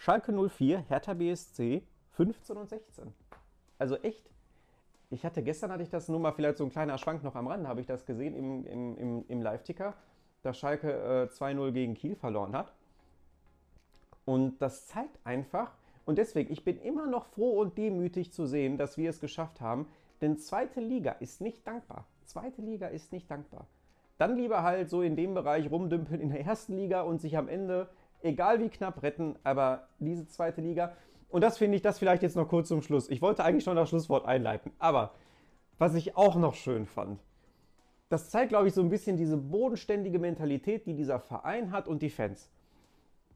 Schalke 0.02 0.32
04, 0.32 0.80
Hertha 0.88 1.14
BSC 1.14 1.80
15 2.14 2.56
und 2.56 2.68
16. 2.68 3.14
Also 3.78 3.94
echt, 3.98 4.28
ich 5.10 5.24
hatte 5.24 5.44
gestern, 5.44 5.70
hatte 5.70 5.84
ich 5.84 5.90
das 5.90 6.08
nur 6.08 6.18
mal 6.18 6.32
vielleicht 6.32 6.58
so 6.58 6.64
ein 6.64 6.70
kleiner 6.70 6.98
Schwank 6.98 7.22
noch 7.22 7.36
am 7.36 7.46
Rand, 7.46 7.68
habe 7.68 7.80
ich 7.80 7.86
das 7.86 8.04
gesehen 8.04 8.34
im, 8.34 8.66
im, 8.66 8.96
im, 8.96 9.24
im 9.28 9.42
Live-Ticker, 9.42 9.94
dass 10.42 10.58
Schalke 10.58 10.90
äh, 10.90 11.32
2-0 11.32 11.70
gegen 11.70 11.94
Kiel 11.94 12.16
verloren 12.16 12.52
hat. 12.52 12.72
Und 14.24 14.60
das 14.60 14.88
zeigt 14.88 15.24
einfach, 15.24 15.70
und 16.04 16.18
deswegen, 16.18 16.52
ich 16.52 16.64
bin 16.64 16.80
immer 16.80 17.06
noch 17.06 17.26
froh 17.26 17.60
und 17.60 17.78
demütig 17.78 18.32
zu 18.32 18.44
sehen, 18.44 18.78
dass 18.78 18.96
wir 18.96 19.08
es 19.08 19.20
geschafft 19.20 19.60
haben, 19.60 19.86
denn 20.20 20.36
zweite 20.36 20.80
Liga 20.80 21.12
ist 21.12 21.40
nicht 21.40 21.64
dankbar. 21.64 22.08
Zweite 22.24 22.60
Liga 22.60 22.88
ist 22.88 23.12
nicht 23.12 23.30
dankbar. 23.30 23.68
Dann 24.18 24.34
lieber 24.34 24.64
halt 24.64 24.90
so 24.90 25.00
in 25.00 25.14
dem 25.14 25.34
Bereich 25.34 25.70
rumdümpeln 25.70 26.20
in 26.20 26.30
der 26.30 26.44
ersten 26.44 26.74
Liga 26.74 27.02
und 27.02 27.20
sich 27.20 27.36
am 27.36 27.46
Ende, 27.46 27.88
egal 28.22 28.60
wie 28.60 28.68
knapp, 28.68 29.02
retten. 29.02 29.36
Aber 29.44 29.88
diese 29.98 30.26
zweite 30.26 30.60
Liga, 30.60 30.92
und 31.28 31.42
das 31.42 31.58
finde 31.58 31.76
ich, 31.76 31.82
das 31.82 31.98
vielleicht 31.98 32.22
jetzt 32.22 32.36
noch 32.36 32.48
kurz 32.48 32.68
zum 32.68 32.82
Schluss. 32.82 33.08
Ich 33.08 33.22
wollte 33.22 33.44
eigentlich 33.44 33.64
schon 33.64 33.76
das 33.76 33.88
Schlusswort 33.88 34.26
einleiten, 34.26 34.70
aber 34.78 35.14
was 35.78 35.94
ich 35.94 36.16
auch 36.16 36.36
noch 36.36 36.54
schön 36.54 36.86
fand, 36.86 37.20
das 38.10 38.28
zeigt, 38.28 38.50
glaube 38.50 38.68
ich, 38.68 38.74
so 38.74 38.82
ein 38.82 38.90
bisschen 38.90 39.16
diese 39.16 39.38
bodenständige 39.38 40.18
Mentalität, 40.18 40.86
die 40.86 40.94
dieser 40.94 41.18
Verein 41.18 41.72
hat 41.72 41.88
und 41.88 42.02
die 42.02 42.10
Fans. 42.10 42.50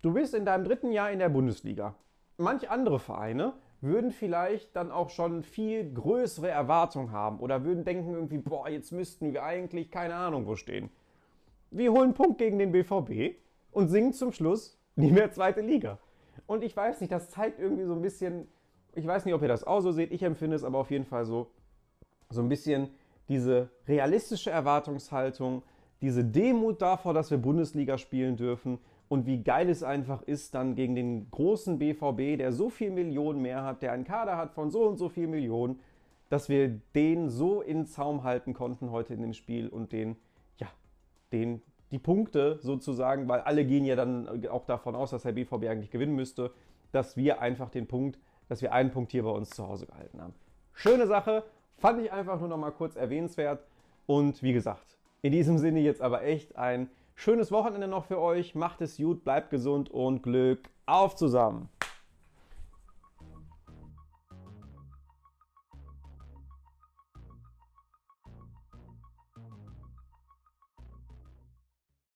Du 0.03 0.13
bist 0.13 0.35
in 0.35 0.45
deinem 0.45 0.65
dritten 0.65 0.93
Jahr 0.93 1.11
in 1.11 1.19
der 1.19 1.31
Bundesliga. 1.31 1.95
Manch 2.37 2.69
andere 2.69 2.99
Vereine 2.99 3.55
würden 3.81 4.11
vielleicht 4.11 4.77
dann 4.77 4.91
auch 4.91 5.09
schon 5.09 5.43
viel 5.43 5.91
größere 5.93 6.51
Erwartungen 6.51 7.13
haben 7.13 7.41
oder 7.41 7.65
würden 7.65 7.85
denken 7.85 8.13
irgendwie, 8.13 8.39
boah, 8.39 8.69
jetzt 8.69 8.93
müssten 8.93 9.33
wir 9.33 9.43
eigentlich 9.43 9.91
keine 9.91 10.15
Ahnung 10.15 10.47
wo 10.47 10.57
stehen. 10.57 10.91
Wir 11.71 11.93
holen 11.93 12.05
einen 12.05 12.15
Punkt 12.15 12.37
gegen 12.37 12.59
den 12.59 12.73
BVB 12.73 13.37
und 13.77 13.89
singen 13.89 14.15
zum 14.15 14.33
Schluss 14.33 14.79
nie 14.97 15.13
mehr 15.13 15.31
zweite 15.31 15.61
Liga. 15.61 15.99
Und 16.47 16.65
ich 16.65 16.75
weiß 16.75 17.03
nicht, 17.03 17.13
das 17.13 17.29
zeigt 17.29 17.61
irgendwie 17.61 17.85
so 17.85 17.93
ein 17.93 18.01
bisschen, 18.01 18.49
Ich 18.95 19.07
weiß 19.07 19.27
nicht, 19.27 19.35
ob 19.35 19.43
ihr 19.43 19.49
das 19.49 19.65
auch 19.65 19.81
so 19.81 19.93
seht. 19.93 20.13
Ich 20.13 20.23
empfinde 20.23 20.57
es 20.57 20.65
aber 20.65 20.79
auf 20.79 20.91
jeden 20.91 21.05
Fall 21.05 21.27
so. 21.27 21.49
So 22.31 22.41
ein 22.41 22.49
bisschen 22.49 22.89
diese 23.29 23.69
realistische 23.87 24.51
Erwartungshaltung, 24.51 25.63
diese 26.01 26.25
Demut 26.25 26.81
davor, 26.81 27.13
dass 27.13 27.31
wir 27.31 27.37
Bundesliga 27.37 27.99
spielen 27.99 28.39
dürfen 28.39 28.79
und 29.09 29.27
wie 29.27 29.43
geil 29.43 29.69
es 29.69 29.83
einfach 29.83 30.23
ist, 30.23 30.55
dann 30.55 30.75
gegen 30.75 30.95
den 30.95 31.31
großen 31.31 31.79
BVB, 31.79 32.39
der 32.39 32.53
so 32.53 32.71
viel 32.71 32.91
Millionen 32.91 33.43
mehr 33.43 33.63
hat, 33.63 33.83
der 33.83 33.93
einen 33.93 34.05
Kader 34.05 34.39
hat 34.39 34.53
von 34.53 34.71
so 34.71 34.85
und 34.85 34.97
so 34.97 35.11
viel 35.11 35.27
Millionen, 35.27 35.81
dass 36.31 36.49
wir 36.49 36.81
den 36.95 37.29
so 37.29 37.61
in 37.61 37.85
Zaum 37.85 38.25
halten 38.25 38.55
konnten 38.55 38.91
heute 38.91 39.13
in 39.13 39.21
dem 39.21 39.35
Spiel 39.35 39.69
und 39.69 39.93
den, 39.93 40.17
ja, 40.59 40.69
den, 41.31 41.61
die 41.91 41.99
Punkte 41.99 42.59
sozusagen, 42.63 43.29
weil 43.29 43.41
alle 43.41 43.65
gehen 43.65 43.85
ja 43.85 43.97
dann 43.97 44.47
auch 44.49 44.65
davon 44.65 44.95
aus, 44.95 45.11
dass 45.11 45.23
der 45.23 45.33
BVB 45.33 45.67
eigentlich 45.69 45.91
gewinnen 45.91 46.15
müsste, 46.15 46.51
dass 46.93 47.17
wir 47.17 47.41
einfach 47.41 47.71
den 47.71 47.87
Punkt, 47.87 48.19
dass 48.49 48.63
wir 48.63 48.73
einen 48.73 48.91
Punkt 48.91 49.13
hier 49.13 49.23
bei 49.23 49.31
uns 49.31 49.51
zu 49.51 49.67
Hause 49.67 49.87
gehalten 49.87 50.21
haben. 50.21 50.35
Schöne 50.73 51.07
Sache, 51.07 51.45
fand 51.77 52.01
ich 52.01 52.13
einfach 52.13 52.39
nur 52.41 52.49
noch 52.49 52.57
mal 52.57 52.71
kurz 52.71 52.97
erwähnenswert 52.97 53.65
und 54.07 54.43
wie 54.43 54.53
gesagt, 54.53 54.97
in 55.23 55.33
diesem 55.33 55.59
Sinne 55.59 55.81
jetzt 55.81 56.03
aber 56.03 56.23
echt 56.23 56.57
ein 56.57 56.89
schönes 57.15 57.51
Wochenende 57.51 57.89
noch 57.89 58.05
für 58.05 58.21
euch. 58.21 58.55
Macht 58.55 58.81
es 58.81 58.97
gut, 58.97 59.25
bleibt 59.25 59.51
gesund 59.51 59.91
und 59.91 60.23
Glück 60.23 60.69
auf 60.87 61.17
zusammen. 61.17 61.69